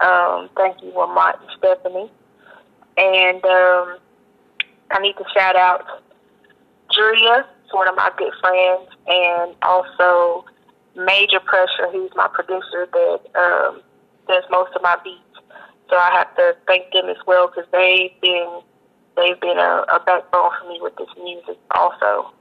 Um, 0.00 0.50
thank 0.56 0.82
you, 0.82 0.88
Lamont 0.88 1.36
and 1.40 1.50
Stephanie. 1.56 2.10
And 2.96 3.44
um, 3.44 3.98
I 4.90 4.98
need 5.00 5.14
to 5.16 5.24
shout 5.32 5.54
out 5.54 5.86
who's 6.96 7.44
one 7.70 7.86
of 7.86 7.94
my 7.94 8.10
good 8.18 8.32
friends, 8.40 8.90
and 9.06 9.54
also 9.62 10.44
Major 10.96 11.38
Pressure, 11.38 11.92
who's 11.92 12.10
my 12.16 12.26
producer 12.26 12.88
that 12.90 13.20
um, 13.38 13.82
does 14.26 14.42
most 14.50 14.74
of 14.74 14.82
my 14.82 14.96
beats. 15.04 15.29
So 15.90 15.96
I 15.96 16.10
have 16.12 16.34
to 16.36 16.56
thank 16.68 16.92
them 16.92 17.08
as 17.08 17.16
well 17.26 17.48
because 17.48 17.68
they've 17.72 18.12
been 18.22 18.60
they've 19.16 19.40
been 19.40 19.58
a, 19.58 19.84
a 19.92 20.00
backbone 20.06 20.50
for 20.60 20.68
me 20.68 20.78
with 20.80 20.96
this 20.96 21.08
music 21.20 21.58
also. 21.72 22.32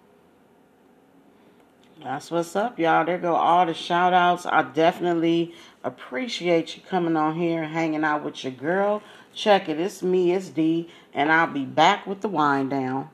That's 2.04 2.32
what's 2.32 2.56
up, 2.56 2.80
y'all. 2.80 3.04
There 3.04 3.18
go 3.18 3.36
all 3.36 3.66
the 3.66 3.74
shout 3.74 4.14
outs. 4.14 4.46
I 4.46 4.62
definitely 4.62 5.54
appreciate 5.84 6.78
you 6.78 6.84
coming 6.88 7.18
on 7.18 7.36
here 7.36 7.64
and 7.64 7.74
hanging 7.74 8.06
out 8.06 8.24
with 8.24 8.44
your 8.44 8.54
girl. 8.54 9.02
Check 9.34 9.68
it. 9.68 9.80
It's 9.80 10.02
me, 10.02 10.32
it's 10.32 10.50
D, 10.50 10.88
and 11.14 11.32
I'll 11.32 11.48
be 11.48 11.66
back 11.66 12.08
with 12.08 12.22
the 12.22 12.30
wind 12.30 12.70
down. 12.70 13.10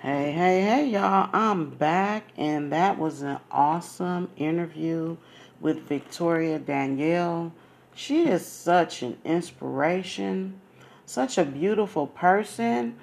Hey, 0.00 0.32
hey, 0.32 0.60
hey, 0.60 0.86
y'all. 0.88 1.30
I'm 1.32 1.70
back, 1.70 2.24
and 2.36 2.70
that 2.72 2.98
was 2.98 3.22
an 3.22 3.38
awesome 3.50 4.28
interview 4.36 5.16
with 5.60 5.88
Victoria 5.88 6.58
Danielle. 6.58 7.52
She 7.94 8.26
is 8.26 8.44
such 8.44 9.02
an 9.02 9.18
inspiration, 9.24 10.60
such 11.06 11.38
a 11.38 11.44
beautiful 11.44 12.06
person. 12.06 12.96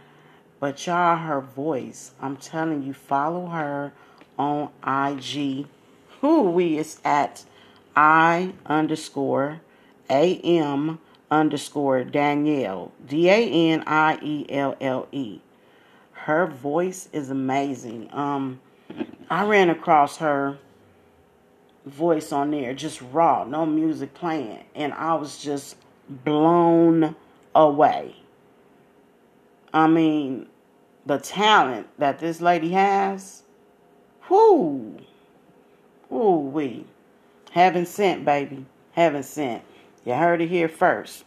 But 0.60 0.86
y'all, 0.86 1.18
her 1.18 1.42
voice, 1.42 2.12
I'm 2.22 2.38
telling 2.38 2.84
you, 2.84 2.94
follow 2.94 3.48
her 3.48 3.94
on 4.38 4.70
IG. 4.86 5.68
Who 6.20 6.44
we 6.44 6.78
is 6.78 7.00
at 7.04 7.46
I 7.96 8.54
underscore 8.66 9.62
AM 10.10 11.00
underscore 11.32 12.04
Danielle. 12.04 12.92
D 13.08 13.30
A 13.30 13.72
N 13.72 13.84
I 13.88 14.20
E 14.22 14.46
L 14.50 14.76
L 14.82 15.08
E. 15.12 15.40
Her 16.12 16.46
voice 16.46 17.10
is 17.14 17.30
amazing. 17.32 18.10
Um, 18.12 18.60
I 19.30 19.46
ran 19.46 19.70
across 19.70 20.18
her 20.18 20.60
voice 21.86 22.32
on 22.32 22.52
there, 22.52 22.74
just 22.74 23.02
raw, 23.12 23.44
no 23.44 23.66
music 23.66 24.14
playing, 24.14 24.64
and 24.76 24.94
I 24.94 25.16
was 25.16 25.42
just 25.42 25.78
blown 26.10 27.16
away. 27.56 28.16
I 29.74 29.88
mean, 29.88 30.48
the 31.06 31.18
talent 31.18 31.88
that 31.98 32.20
this 32.20 32.42
lady 32.42 32.72
has, 32.72 33.44
whoo, 34.30 34.98
whoo 36.10 36.40
wee, 36.40 36.86
heaven 37.52 37.86
sent, 37.86 38.26
baby, 38.26 38.66
heaven 38.92 39.24
sent. 39.24 39.64
You 40.06 40.14
heard 40.14 40.42
it 40.42 40.50
here 40.50 40.70
first. 40.70 41.26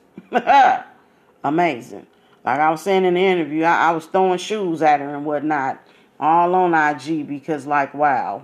Amazing. 1.44 2.07
Like 2.44 2.61
I 2.61 2.70
was 2.70 2.82
saying 2.82 3.05
in 3.05 3.14
the 3.14 3.24
interview, 3.24 3.64
I, 3.64 3.88
I 3.88 3.92
was 3.92 4.07
throwing 4.07 4.38
shoes 4.38 4.82
at 4.82 5.00
her 5.00 5.14
and 5.14 5.24
whatnot, 5.24 5.82
all 6.20 6.55
on 6.55 6.74
IG 6.74 7.26
because, 7.26 7.66
like, 7.66 7.94
wow, 7.94 8.42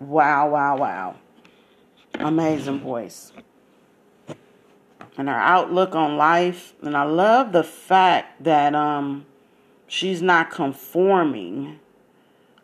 wow, 0.00 0.48
wow, 0.48 0.76
wow, 0.76 1.16
amazing 2.18 2.80
voice 2.80 3.32
and 5.20 5.28
her 5.28 5.34
outlook 5.34 5.94
on 5.94 6.16
life. 6.16 6.74
And 6.82 6.96
I 6.96 7.04
love 7.04 7.52
the 7.52 7.62
fact 7.62 8.42
that 8.44 8.74
um 8.74 9.26
she's 9.86 10.22
not 10.22 10.50
conforming 10.50 11.78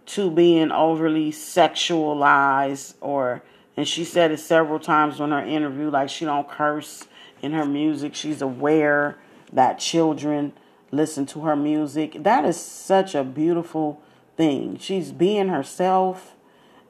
to 0.06 0.30
being 0.30 0.70
overly 0.72 1.32
sexualized 1.32 2.94
or 3.00 3.42
and 3.76 3.86
she 3.86 4.04
said 4.04 4.30
it 4.30 4.40
several 4.40 4.78
times 4.78 5.20
on 5.20 5.32
her 5.32 5.44
interview 5.44 5.90
like 5.90 6.08
she 6.08 6.24
don't 6.24 6.48
curse 6.48 7.06
in 7.42 7.52
her 7.52 7.66
music. 7.66 8.14
She's 8.14 8.40
aware 8.40 9.18
that 9.52 9.78
children 9.78 10.52
listen 10.90 11.26
to 11.26 11.40
her 11.42 11.56
music. 11.56 12.16
That 12.22 12.44
is 12.46 12.58
such 12.58 13.14
a 13.14 13.22
beautiful 13.22 14.00
thing. 14.36 14.78
She's 14.78 15.12
being 15.12 15.48
herself 15.48 16.35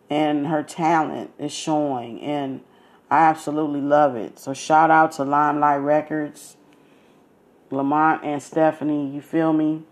and 0.09 0.47
her 0.47 0.63
talent 0.63 1.33
is 1.39 1.53
showing 1.53 2.21
and 2.21 2.61
I 3.11 3.25
absolutely 3.25 3.81
love 3.81 4.17
it. 4.17 4.39
So 4.39 4.53
shout 4.53 4.91
out 4.91 5.13
to 5.13 5.25
Limelight 5.25 5.81
Records, 5.81 6.57
Lamont 7.71 8.25
and 8.25 8.43
Stephanie, 8.43 9.11
you 9.11 9.21
feel 9.21 9.53
me? 9.53 9.83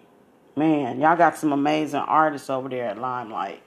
Man, 0.56 1.00
y'all 1.00 1.16
got 1.16 1.36
some 1.36 1.52
amazing 1.52 2.00
artists 2.00 2.50
over 2.50 2.68
there 2.68 2.86
at 2.86 2.98
Limelight. 2.98 3.62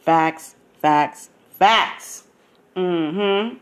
Facts, 0.00 0.56
facts, 0.80 1.30
facts. 1.50 2.24
Mm-hmm. 2.76 3.56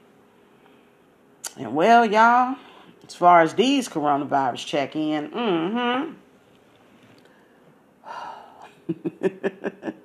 And 1.61 1.75
well, 1.75 2.07
y'all, 2.07 2.57
as 3.07 3.15
far 3.15 3.43
as 3.43 3.55
these 3.55 3.89
coronavirus 3.89 4.67
check 4.67 4.97
in, 4.97 5.31
mm-hmm. 5.31 6.13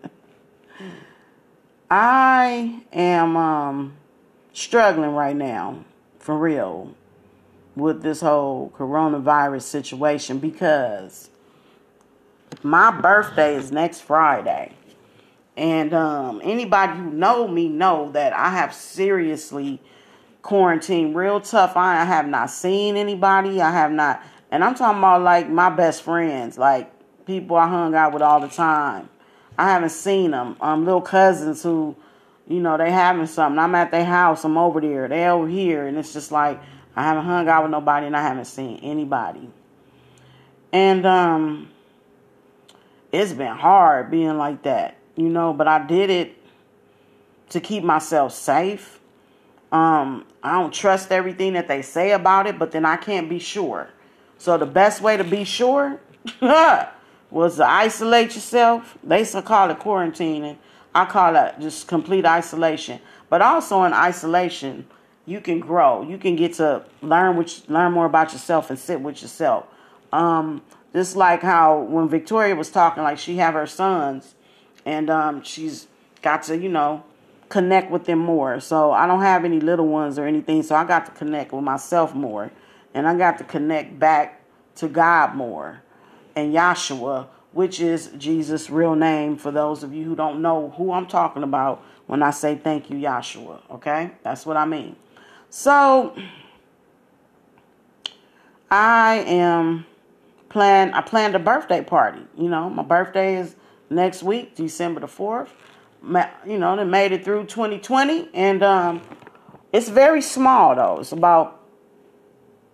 I 1.89 2.81
am 2.91 3.37
um, 3.37 3.93
struggling 4.53 5.11
right 5.11 5.35
now, 5.35 5.83
for 6.19 6.37
real, 6.37 6.95
with 7.75 8.01
this 8.01 8.21
whole 8.21 8.71
coronavirus 8.75 9.63
situation 9.63 10.39
because 10.39 11.29
my 12.63 12.89
birthday 12.89 13.55
is 13.55 13.71
next 13.71 14.01
Friday. 14.01 14.73
And 15.57 15.93
um, 15.93 16.41
anybody 16.43 16.93
who 16.97 17.11
know 17.11 17.47
me 17.47 17.69
know 17.69 18.11
that 18.11 18.33
I 18.33 18.49
have 18.49 18.73
seriously 18.73 19.79
quarantined 20.41 21.15
real 21.15 21.41
tough. 21.41 21.75
I 21.75 22.03
have 22.05 22.27
not 22.27 22.49
seen 22.49 22.97
anybody. 22.97 23.61
I 23.61 23.71
have 23.71 23.91
not, 23.91 24.21
and 24.51 24.63
I'm 24.63 24.75
talking 24.75 24.99
about 24.99 25.21
like 25.21 25.49
my 25.49 25.69
best 25.69 26.03
friends, 26.03 26.57
like 26.57 26.91
people 27.25 27.57
I 27.57 27.67
hung 27.67 27.95
out 27.95 28.13
with 28.13 28.21
all 28.21 28.39
the 28.39 28.47
time. 28.47 29.09
I 29.57 29.71
haven't 29.71 29.89
seen 29.89 30.31
them. 30.31 30.57
Um, 30.59 30.85
little 30.85 31.01
cousins 31.01 31.63
who, 31.63 31.95
you 32.47 32.59
know, 32.59 32.77
they 32.77 32.91
having 32.91 33.27
something. 33.27 33.59
I'm 33.59 33.75
at 33.75 33.91
their 33.91 34.05
house. 34.05 34.43
I'm 34.43 34.57
over 34.57 34.81
there. 34.81 35.07
They 35.07 35.25
over 35.27 35.47
here, 35.47 35.87
and 35.87 35.97
it's 35.97 36.13
just 36.13 36.31
like 36.31 36.59
I 36.95 37.03
haven't 37.03 37.25
hung 37.25 37.47
out 37.47 37.63
with 37.63 37.71
nobody, 37.71 38.07
and 38.07 38.15
I 38.15 38.21
haven't 38.21 38.45
seen 38.45 38.77
anybody. 38.77 39.49
And 40.71 41.05
um, 41.05 41.69
it's 43.11 43.33
been 43.33 43.55
hard 43.55 44.11
being 44.11 44.37
like 44.37 44.63
that, 44.63 44.97
you 45.15 45.29
know. 45.29 45.53
But 45.53 45.67
I 45.67 45.85
did 45.85 46.09
it 46.09 46.37
to 47.49 47.59
keep 47.59 47.83
myself 47.83 48.33
safe. 48.33 48.99
Um, 49.71 50.25
I 50.43 50.53
don't 50.53 50.73
trust 50.73 51.11
everything 51.11 51.53
that 51.53 51.67
they 51.67 51.81
say 51.81 52.11
about 52.11 52.47
it, 52.47 52.59
but 52.59 52.71
then 52.71 52.85
I 52.85 52.97
can't 52.97 53.29
be 53.29 53.39
sure. 53.39 53.89
So 54.37 54.57
the 54.57 54.65
best 54.65 55.01
way 55.01 55.17
to 55.17 55.23
be 55.23 55.43
sure 55.43 55.99
was 57.35 57.57
to 57.57 57.67
isolate 57.67 58.33
yourself. 58.33 58.97
They 59.03 59.25
call 59.25 59.69
it 59.69 59.79
quarantining. 59.79 60.55
I 60.95 61.03
call 61.03 61.35
it 61.35 61.55
just 61.59 61.85
complete 61.85 62.25
isolation. 62.25 63.01
But 63.29 63.41
also 63.41 63.83
in 63.83 63.91
isolation, 63.91 64.87
you 65.25 65.41
can 65.41 65.59
grow. 65.59 66.01
You 66.01 66.17
can 66.17 66.37
get 66.37 66.53
to 66.53 66.85
learn 67.01 67.35
which 67.35 67.67
learn 67.67 67.91
more 67.91 68.05
about 68.05 68.31
yourself 68.31 68.69
and 68.69 68.79
sit 68.79 69.01
with 69.01 69.21
yourself. 69.21 69.65
Um, 70.13 70.61
just 70.93 71.17
like 71.17 71.41
how 71.41 71.81
when 71.81 72.07
Victoria 72.07 72.55
was 72.55 72.71
talking, 72.71 73.03
like 73.03 73.17
she 73.17 73.35
have 73.35 73.53
her 73.53 73.67
sons, 73.67 74.33
and 74.85 75.09
um, 75.09 75.43
she's 75.43 75.87
got 76.21 76.43
to 76.43 76.57
you 76.57 76.69
know 76.69 77.03
connect 77.49 77.91
with 77.91 78.05
them 78.05 78.19
more. 78.19 78.61
So 78.61 78.93
I 78.93 79.07
don't 79.07 79.21
have 79.21 79.43
any 79.43 79.59
little 79.59 79.87
ones 79.87 80.17
or 80.17 80.25
anything, 80.25 80.63
so 80.63 80.73
I 80.73 80.85
got 80.85 81.05
to 81.07 81.11
connect 81.11 81.51
with 81.51 81.65
myself 81.65 82.15
more, 82.15 82.49
and 82.93 83.05
I 83.05 83.17
got 83.17 83.37
to 83.39 83.43
connect 83.43 83.99
back 83.99 84.41
to 84.75 84.87
God 84.87 85.35
more 85.35 85.81
and 86.35 86.53
Yahshua, 86.53 87.27
which 87.51 87.79
is 87.79 88.11
Jesus' 88.17 88.69
real 88.69 88.95
name 88.95 89.37
for 89.37 89.51
those 89.51 89.83
of 89.83 89.93
you 89.93 90.03
who 90.03 90.15
don't 90.15 90.41
know 90.41 90.73
who 90.77 90.91
I'm 90.91 91.07
talking 91.07 91.43
about 91.43 91.83
when 92.07 92.21
I 92.21 92.31
say 92.31 92.55
thank 92.55 92.89
you, 92.89 92.97
Yahshua. 92.97 93.61
Okay? 93.71 94.11
That's 94.23 94.45
what 94.45 94.57
I 94.57 94.65
mean. 94.65 94.95
So 95.49 96.15
I 98.69 99.23
am 99.27 99.85
plan 100.49 100.93
I 100.93 101.01
planned 101.01 101.35
a 101.35 101.39
birthday 101.39 101.83
party. 101.83 102.21
You 102.37 102.49
know, 102.49 102.69
my 102.69 102.83
birthday 102.83 103.37
is 103.37 103.55
next 103.89 104.23
week, 104.23 104.55
December 104.55 105.01
the 105.01 105.07
4th. 105.07 105.49
You 106.45 106.59
know, 106.59 106.75
they 106.75 106.83
made 106.83 107.11
it 107.11 107.23
through 107.23 107.45
2020 107.45 108.29
and 108.33 108.63
um 108.63 109.01
it's 109.71 109.89
very 109.89 110.21
small 110.21 110.75
though. 110.75 110.99
It's 110.99 111.11
about 111.11 111.64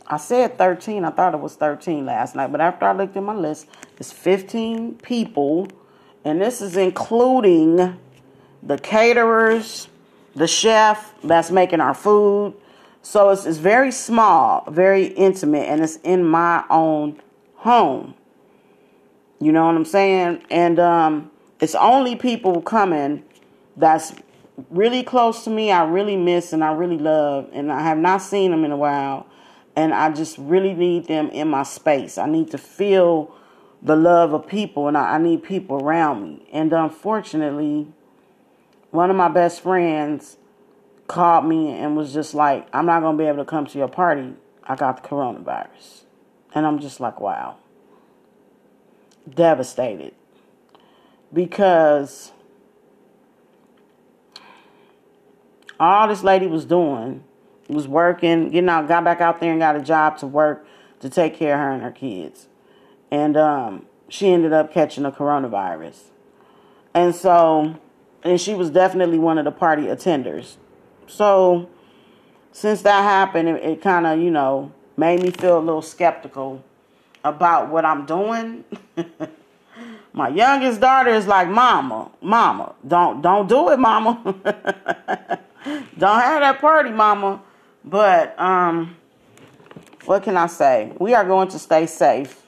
I 0.08 0.18
said 0.18 0.58
13. 0.58 1.06
I 1.06 1.12
thought 1.12 1.34
it 1.34 1.40
was 1.40 1.56
13 1.56 2.06
last 2.06 2.36
night, 2.36 2.52
but 2.52 2.62
after 2.62 2.86
I 2.86 2.94
looked 2.94 3.16
at 3.16 3.24
my 3.24 3.36
list, 3.36 3.68
it's 3.98 4.12
15 4.12 4.96
people, 4.96 5.68
and 6.26 6.42
this 6.42 6.62
is 6.62 6.78
including 6.78 7.98
the 8.64 8.78
caterers, 8.78 9.88
the 10.36 10.48
chef 10.48 11.14
that's 11.24 11.52
making 11.52 11.82
our 11.82 11.94
food. 11.94 12.54
So 13.02 13.30
it's, 13.30 13.46
it's 13.46 13.58
very 13.58 13.92
small, 13.92 14.70
very 14.70 15.06
intimate, 15.06 15.68
and 15.68 15.82
it's 15.82 15.98
in 15.98 16.24
my 16.24 16.64
own 16.70 17.20
home. 17.56 18.14
You 19.40 19.52
know 19.52 19.66
what 19.66 19.76
I'm 19.76 19.86
saying? 19.86 20.44
And 20.52 20.80
um, 20.80 21.32
it's 21.60 21.74
only 21.76 22.16
people 22.16 22.62
coming 22.62 23.24
that's 23.78 24.14
really 24.70 25.04
close 25.04 25.44
to 25.46 25.50
me, 25.50 25.72
I 25.72 25.86
really 25.86 26.18
miss 26.18 26.54
and 26.54 26.64
I 26.64 26.74
really 26.74 26.98
love, 26.98 27.50
and 27.54 27.72
I 27.72 27.82
have 27.82 27.98
not 27.98 28.22
seen 28.22 28.52
them 28.52 28.64
in 28.64 28.72
a 28.72 28.78
while 28.78 29.26
and 29.76 29.94
I 29.94 30.12
just 30.12 30.38
really 30.38 30.74
need 30.74 31.08
them 31.08 31.30
in 31.30 31.48
my 31.48 31.64
space. 31.64 32.18
I 32.18 32.28
need 32.28 32.52
to 32.52 32.58
feel 32.58 33.34
the 33.82 33.96
love 33.96 34.34
of 34.34 34.48
people, 34.48 34.88
and 34.88 34.98
I, 34.98 35.16
I 35.16 35.18
need 35.18 35.44
people 35.44 35.82
around 35.82 36.24
me. 36.24 36.46
And 36.52 36.72
unfortunately, 36.72 37.88
one 38.92 39.10
of 39.10 39.16
my 39.16 39.30
best 39.30 39.62
friends 39.62 40.38
called 41.08 41.46
me 41.46 41.72
and 41.72 41.96
was 41.96 42.14
just 42.14 42.34
like, 42.34 42.68
I'm 42.74 42.86
not 42.86 43.02
going 43.02 43.18
to 43.18 43.24
be 43.24 43.28
able 43.28 43.40
to 43.40 43.46
come 43.46 43.66
to 43.66 43.78
your 43.78 43.88
party. 43.88 44.34
I 44.64 44.76
got 44.76 45.02
the 45.02 45.10
coronavirus. 45.10 46.04
And 46.54 46.66
I'm 46.66 46.80
just 46.80 47.00
like, 47.00 47.20
wow. 47.20 47.58
Devastated. 49.34 50.14
Because 51.34 52.32
all 55.80 56.08
this 56.08 56.24
lady 56.24 56.48
was 56.48 56.66
doing 56.66 57.24
was 57.72 57.88
working, 57.88 58.54
you 58.54 58.62
know, 58.62 58.86
got 58.86 59.04
back 59.04 59.22
out 59.22 59.40
there 59.40 59.52
and 59.52 59.60
got 59.60 59.76
a 59.76 59.82
job 59.82 60.18
to 60.20 60.28
work 60.28 60.66
to 61.00 61.10
take 61.10 61.36
care 61.36 61.56
of 61.56 61.60
her 61.60 61.72
and 61.72 61.84
her 61.84 61.92
kids. 61.92 62.48
And 63.10 63.36
um, 63.36 63.86
she 64.08 64.32
ended 64.32 64.54
up 64.54 64.74
catching 64.74 65.04
the 65.04 65.12
coronavirus. 65.12 66.00
And 66.94 67.16
so, 67.16 67.76
and 68.24 68.40
she 68.40 68.54
was 68.54 68.70
definitely 68.70 69.20
one 69.20 69.38
of 69.38 69.46
the 69.46 69.52
party 69.52 69.84
attenders. 69.84 70.56
So, 71.08 71.70
since 72.52 72.82
that 72.84 73.04
happened, 73.04 73.50
it, 73.50 73.64
it 73.64 73.82
kind 73.82 74.06
of, 74.06 74.20
you 74.20 74.30
know, 74.30 74.72
made 74.98 75.22
me 75.22 75.32
feel 75.32 75.58
a 75.58 75.60
little 75.60 75.82
skeptical 75.82 76.64
about 77.24 77.70
what 77.70 77.86
I'm 77.86 78.06
doing. 78.06 78.64
My 80.14 80.28
youngest 80.28 80.82
daughter 80.82 81.12
is 81.12 81.26
like, 81.26 81.48
"Mama, 81.48 82.12
mama, 82.20 82.76
don't 82.86 83.22
don't 83.22 83.48
do 83.48 83.70
it, 83.70 83.80
mama. 83.80 84.22
don't 85.98 86.20
have 86.20 86.42
that 86.42 86.60
party, 86.60 86.90
mama." 86.90 87.42
But 87.84 88.40
um, 88.40 88.96
what 90.06 90.24
can 90.24 90.38
I 90.38 90.48
say? 90.48 90.94
We 91.00 91.14
are 91.14 91.26
going 91.26 91.48
to 91.50 91.60
stay 91.60 91.86
safe. 91.86 92.48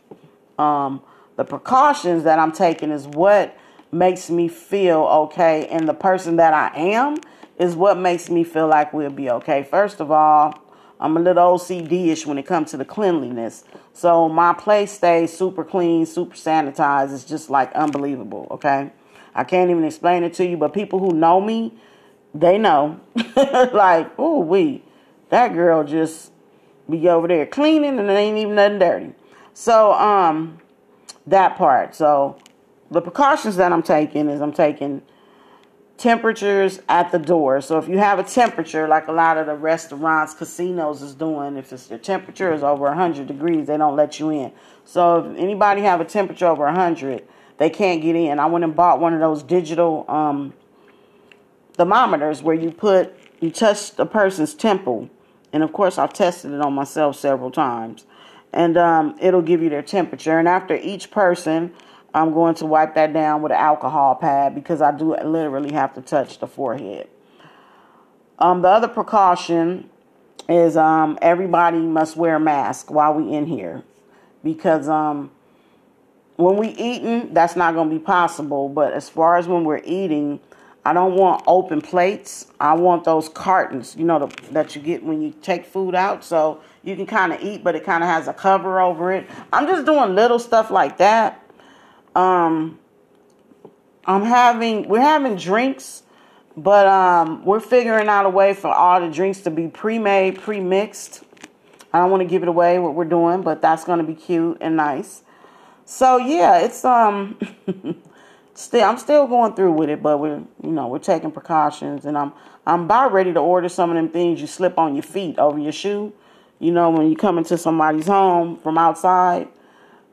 Um, 0.57 1.01
the 1.35 1.43
precautions 1.43 2.23
that 2.23 2.39
I'm 2.39 2.51
taking 2.51 2.91
is 2.91 3.07
what 3.07 3.57
makes 3.91 4.29
me 4.29 4.47
feel 4.47 4.99
okay, 4.99 5.67
and 5.67 5.87
the 5.87 5.93
person 5.93 6.37
that 6.37 6.53
I 6.53 6.71
am 6.75 7.17
is 7.57 7.75
what 7.75 7.97
makes 7.97 8.29
me 8.29 8.43
feel 8.43 8.67
like 8.67 8.93
we'll 8.93 9.11
be 9.11 9.29
okay. 9.29 9.63
First 9.63 9.99
of 9.99 10.11
all, 10.11 10.59
I'm 10.99 11.17
a 11.17 11.19
little 11.19 11.57
OCD-ish 11.57 12.25
when 12.25 12.37
it 12.37 12.45
comes 12.45 12.71
to 12.71 12.77
the 12.77 12.85
cleanliness. 12.85 13.63
So 13.93 14.29
my 14.29 14.53
place 14.53 14.91
stays 14.91 15.35
super 15.35 15.63
clean, 15.63 16.05
super 16.05 16.35
sanitized. 16.35 17.13
It's 17.13 17.25
just 17.25 17.49
like 17.49 17.71
unbelievable, 17.73 18.47
okay? 18.51 18.91
I 19.35 19.43
can't 19.43 19.69
even 19.69 19.83
explain 19.83 20.23
it 20.23 20.33
to 20.35 20.45
you, 20.45 20.57
but 20.57 20.73
people 20.73 20.99
who 20.99 21.11
know 21.11 21.41
me, 21.41 21.73
they 22.33 22.57
know. 22.57 22.99
like, 23.35 24.11
oh, 24.17 24.39
we 24.39 24.83
that 25.33 25.51
girl 25.55 25.83
just 25.83 26.31
be 26.87 27.09
over 27.09 27.27
there 27.27 27.47
cleaning 27.47 27.97
and 27.97 28.07
it 28.07 28.13
ain't 28.13 28.37
even 28.37 28.53
nothing 28.53 28.77
dirty. 28.77 29.13
So, 29.55 29.93
um, 29.93 30.59
that 31.25 31.57
part. 31.57 31.95
So, 31.95 32.37
the 32.91 33.01
precautions 33.01 33.55
that 33.55 33.71
I'm 33.71 33.81
taking 33.81 34.29
is 34.29 34.41
I'm 34.41 34.53
taking 34.53 35.01
temperatures 35.97 36.81
at 36.87 37.11
the 37.11 37.17
door. 37.17 37.61
So, 37.61 37.79
if 37.79 37.87
you 37.87 37.97
have 37.97 38.19
a 38.19 38.23
temperature, 38.23 38.87
like 38.87 39.07
a 39.07 39.11
lot 39.11 39.39
of 39.39 39.47
the 39.47 39.55
restaurants, 39.55 40.35
casinos 40.35 41.01
is 41.01 41.15
doing, 41.15 41.57
if 41.57 41.73
it's, 41.73 41.87
the 41.87 41.97
temperature 41.97 42.53
is 42.53 42.61
over 42.61 42.83
100 42.83 43.25
degrees, 43.25 43.65
they 43.65 43.77
don't 43.77 43.95
let 43.95 44.19
you 44.19 44.29
in. 44.29 44.51
So, 44.85 45.31
if 45.31 45.37
anybody 45.39 45.81
have 45.81 45.99
a 45.99 46.05
temperature 46.05 46.45
over 46.45 46.65
100, 46.65 47.27
they 47.57 47.71
can't 47.71 48.03
get 48.03 48.15
in. 48.15 48.37
I 48.37 48.45
went 48.45 48.65
and 48.65 48.75
bought 48.75 48.99
one 48.99 49.15
of 49.15 49.19
those 49.19 49.41
digital 49.41 50.05
um, 50.07 50.53
thermometers 51.73 52.43
where 52.43 52.55
you 52.55 52.69
put, 52.69 53.15
you 53.39 53.49
touch 53.49 53.95
the 53.95 54.05
person's 54.05 54.53
temple 54.53 55.09
and 55.53 55.63
of 55.63 55.71
course, 55.71 55.97
I've 55.97 56.13
tested 56.13 56.51
it 56.51 56.61
on 56.61 56.73
myself 56.73 57.15
several 57.17 57.51
times. 57.51 58.05
and 58.53 58.77
um, 58.77 59.15
it'll 59.19 59.41
give 59.41 59.61
you 59.61 59.69
their 59.69 59.81
temperature. 59.81 60.37
And 60.39 60.47
after 60.47 60.75
each 60.75 61.11
person, 61.11 61.73
I'm 62.13 62.33
going 62.33 62.55
to 62.55 62.65
wipe 62.65 62.95
that 62.95 63.11
down 63.13 63.41
with 63.41 63.51
an 63.51 63.57
alcohol 63.57 64.15
pad 64.15 64.53
because 64.55 64.81
I 64.81 64.91
do 64.95 65.15
literally 65.15 65.73
have 65.73 65.93
to 65.95 66.01
touch 66.01 66.39
the 66.39 66.47
forehead. 66.47 67.09
Um, 68.39 68.61
the 68.61 68.67
other 68.69 68.87
precaution 68.87 69.89
is 70.47 70.77
um, 70.77 71.17
everybody 71.21 71.79
must 71.79 72.15
wear 72.15 72.35
a 72.35 72.39
mask 72.39 72.91
while 72.91 73.13
we 73.15 73.33
in 73.33 73.47
here 73.47 73.83
because 74.43 74.87
um, 74.87 75.31
when 76.35 76.57
we 76.57 76.69
eating, 76.69 77.33
that's 77.33 77.55
not 77.55 77.73
going 77.73 77.89
to 77.89 77.95
be 77.95 78.03
possible. 78.03 78.69
But 78.69 78.93
as 78.93 79.09
far 79.09 79.37
as 79.37 79.47
when 79.47 79.63
we're 79.63 79.81
eating, 79.83 80.39
I 80.85 80.93
don't 80.93 81.15
want 81.15 81.43
open 81.47 81.81
plates. 81.81 82.47
I 82.59 82.73
want 82.73 83.05
those 83.05 83.29
cartons, 83.29 83.95
you 83.97 84.03
know, 84.03 84.27
the, 84.27 84.51
that 84.51 84.75
you 84.75 84.81
get 84.81 85.03
when 85.03 85.21
you 85.21 85.33
take 85.41 85.65
food 85.65 85.95
out. 85.95 86.23
So 86.25 86.61
you 86.83 86.95
can 86.95 87.05
kind 87.05 87.31
of 87.31 87.41
eat, 87.41 87.63
but 87.63 87.75
it 87.75 87.85
kind 87.85 88.03
of 88.03 88.09
has 88.09 88.27
a 88.27 88.33
cover 88.33 88.81
over 88.81 89.11
it. 89.13 89.25
I'm 89.53 89.65
just 89.67 89.85
doing 89.85 90.15
little 90.15 90.39
stuff 90.39 90.69
like 90.69 90.97
that. 90.97 91.41
Um, 92.15 92.79
I'm 94.05 94.23
having, 94.23 94.89
we're 94.89 94.99
having 94.99 95.37
drinks, 95.37 96.03
but 96.57 96.85
um, 96.87 97.45
we're 97.45 97.61
figuring 97.61 98.09
out 98.09 98.25
a 98.25 98.29
way 98.29 98.53
for 98.53 98.67
all 98.67 98.99
the 98.99 99.09
drinks 99.09 99.39
to 99.41 99.51
be 99.51 99.69
pre-made, 99.69 100.41
pre-mixed. 100.41 101.23
I 101.93 101.99
don't 101.99 102.11
want 102.11 102.21
to 102.21 102.27
give 102.27 102.41
it 102.41 102.49
away 102.49 102.79
what 102.79 102.93
we're 102.93 103.05
doing, 103.05 103.41
but 103.41 103.61
that's 103.61 103.85
going 103.85 103.99
to 103.99 104.05
be 104.05 104.15
cute 104.15 104.57
and 104.59 104.75
nice. 104.75 105.23
So 105.85 106.17
yeah, 106.17 106.59
it's 106.59 106.83
um 106.85 107.37
still 108.53 108.83
I'm 108.83 108.97
still 108.97 109.27
going 109.27 109.55
through 109.55 109.73
with 109.73 109.89
it, 109.89 110.01
but 110.01 110.19
we're 110.19 110.43
you 110.61 110.71
know 110.71 110.87
we're 110.87 110.99
taking 110.99 111.31
precautions, 111.31 112.05
and 112.05 112.17
I'm 112.17 112.33
I'm 112.65 112.83
about 112.83 113.13
ready 113.13 113.33
to 113.33 113.39
order 113.39 113.69
some 113.69 113.89
of 113.89 113.95
them 113.95 114.09
things 114.09 114.41
you 114.41 114.47
slip 114.47 114.77
on 114.77 114.95
your 114.95 115.03
feet 115.03 115.39
over 115.39 115.59
your 115.59 115.71
shoe. 115.71 116.13
You 116.59 116.71
know 116.71 116.89
when 116.89 117.09
you 117.09 117.15
come 117.15 117.37
into 117.37 117.57
somebody's 117.57 118.07
home 118.07 118.57
from 118.57 118.77
outside, 118.77 119.47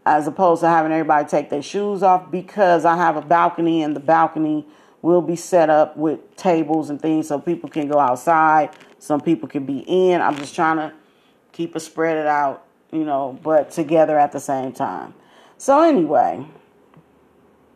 as 0.05 0.26
opposed 0.26 0.62
to 0.62 0.68
having 0.68 0.93
everybody 0.93 1.28
take 1.28 1.51
their 1.51 1.62
shoes 1.62 2.03
off 2.03 2.30
because 2.30 2.84
I 2.84 2.97
have 2.97 3.16
a 3.16 3.22
balcony 3.22 3.82
and 3.82 3.95
the 3.95 4.01
balcony 4.01 4.66
will 5.03 5.22
be 5.22 5.36
set 5.36 5.70
up 5.70 5.97
with 5.97 6.36
tables 6.36 6.91
and 6.91 7.01
things 7.01 7.28
so 7.28 7.38
people 7.38 7.70
can 7.70 7.88
go 7.88 7.99
outside. 7.99 8.70
Some 8.99 9.20
people 9.20 9.49
can 9.49 9.64
be 9.64 9.78
in. 9.86 10.20
I'm 10.20 10.36
just 10.36 10.55
trying 10.55 10.76
to 10.76 10.93
keep 11.53 11.74
it 11.74 11.80
spread 11.80 12.16
it 12.16 12.26
out, 12.26 12.64
you 12.93 13.05
know, 13.05 13.38
but 13.43 13.70
together 13.70 14.18
at 14.18 14.32
the 14.32 14.41
same 14.41 14.72
time. 14.72 15.14
So, 15.57 15.82
anyway, 15.82 16.47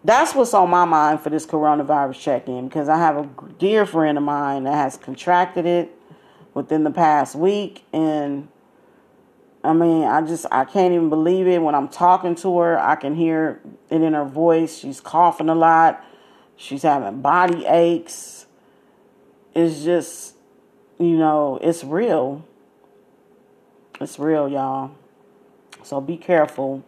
that's 0.05 0.35
what's 0.35 0.53
on 0.53 0.69
my 0.69 0.85
mind 0.85 1.21
for 1.21 1.31
this 1.31 1.47
coronavirus 1.47 2.21
check 2.21 2.47
in 2.47 2.69
because 2.69 2.91
I 2.91 2.99
have 2.99 3.17
a 3.17 3.29
dear 3.59 3.87
friend 3.87 4.19
of 4.19 4.25
mine 4.25 4.65
that 4.65 4.75
has 4.75 4.99
contracted 4.99 5.65
it 5.65 5.91
within 6.53 6.85
the 6.85 6.91
past 6.91 7.35
week. 7.35 7.85
And 7.91 8.49
I 9.65 9.73
mean, 9.73 10.05
I 10.05 10.21
just, 10.21 10.45
I 10.53 10.67
can't 10.67 10.93
even 10.93 11.09
believe 11.09 11.47
it. 11.47 11.63
When 11.63 11.75
I'm 11.75 11.89
talking 11.89 12.35
to 12.37 12.59
her, 12.59 12.79
I 12.79 12.97
can 12.97 13.15
hear 13.15 13.63
it 13.89 14.03
in 14.03 14.13
her 14.13 14.27
voice. 14.27 14.79
She's 14.79 15.01
coughing 15.01 15.49
a 15.49 15.55
lot, 15.55 16.05
she's 16.55 16.83
having 16.83 17.23
body 17.23 17.65
aches. 17.65 18.45
It's 19.55 19.85
just, 19.85 20.35
you 20.99 21.17
know, 21.17 21.59
it's 21.63 21.83
real. 21.83 22.45
It's 24.01 24.19
real, 24.19 24.49
y'all. 24.49 24.91
So 25.83 26.01
be 26.01 26.19
careful 26.19 26.85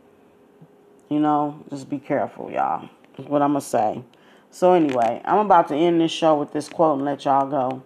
you 1.09 1.21
know, 1.21 1.65
just 1.71 1.89
be 1.89 1.99
careful, 1.99 2.51
y'all. 2.51 2.89
Is 3.19 3.27
what 3.27 3.43
I'm 3.43 3.55
to 3.55 3.61
say. 3.61 4.03
So, 4.51 4.73
anyway, 4.73 5.23
I'm 5.25 5.39
about 5.39 5.69
to 5.69 5.75
end 5.75 6.01
this 6.01 6.13
show 6.13 6.39
with 6.39 6.53
this 6.53 6.69
quote 6.69 6.99
and 6.99 7.05
let 7.05 7.25
y'all 7.25 7.49
go. 7.49 7.83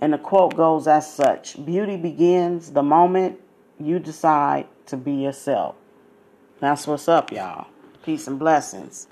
And 0.00 0.12
the 0.12 0.18
quote 0.18 0.56
goes 0.56 0.86
as 0.86 1.12
such 1.12 1.64
Beauty 1.64 1.96
begins 1.96 2.72
the 2.72 2.82
moment 2.82 3.40
you 3.78 3.98
decide 3.98 4.66
to 4.86 4.96
be 4.96 5.12
yourself. 5.12 5.76
That's 6.60 6.86
what's 6.86 7.08
up, 7.08 7.30
y'all. 7.30 7.66
Peace 8.04 8.26
and 8.26 8.38
blessings. 8.38 9.06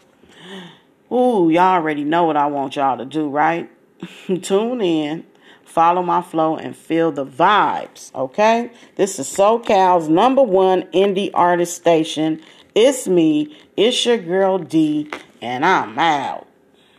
Ooh, 1.12 1.51
y'all 1.51 1.74
already 1.74 2.03
know 2.03 2.24
what 2.24 2.37
I 2.37 2.47
want 2.47 2.76
y'all 2.76 2.99
to 2.99 3.05
do, 3.05 3.28
right? 3.28 3.70
Tune 4.43 4.80
in, 4.80 5.26
follow 5.64 6.03
my 6.03 6.22
flow, 6.22 6.57
and 6.57 6.74
feel 6.74 7.12
the 7.12 7.26
vibes, 7.26 8.12
okay? 8.14 8.70
This 8.97 9.18
is 9.18 9.28
SoCal's 9.28 10.09
number 10.09 10.43
one 10.43 10.82
indie 10.93 11.30
artist 11.34 11.76
station 11.76 12.43
it's 12.76 13.09
me, 13.09 13.57
it's 13.74 14.05
your 14.05 14.18
girl 14.18 14.59
D, 14.59 15.11
and 15.43 15.64
I'm 15.64 15.99
out. 15.99 16.45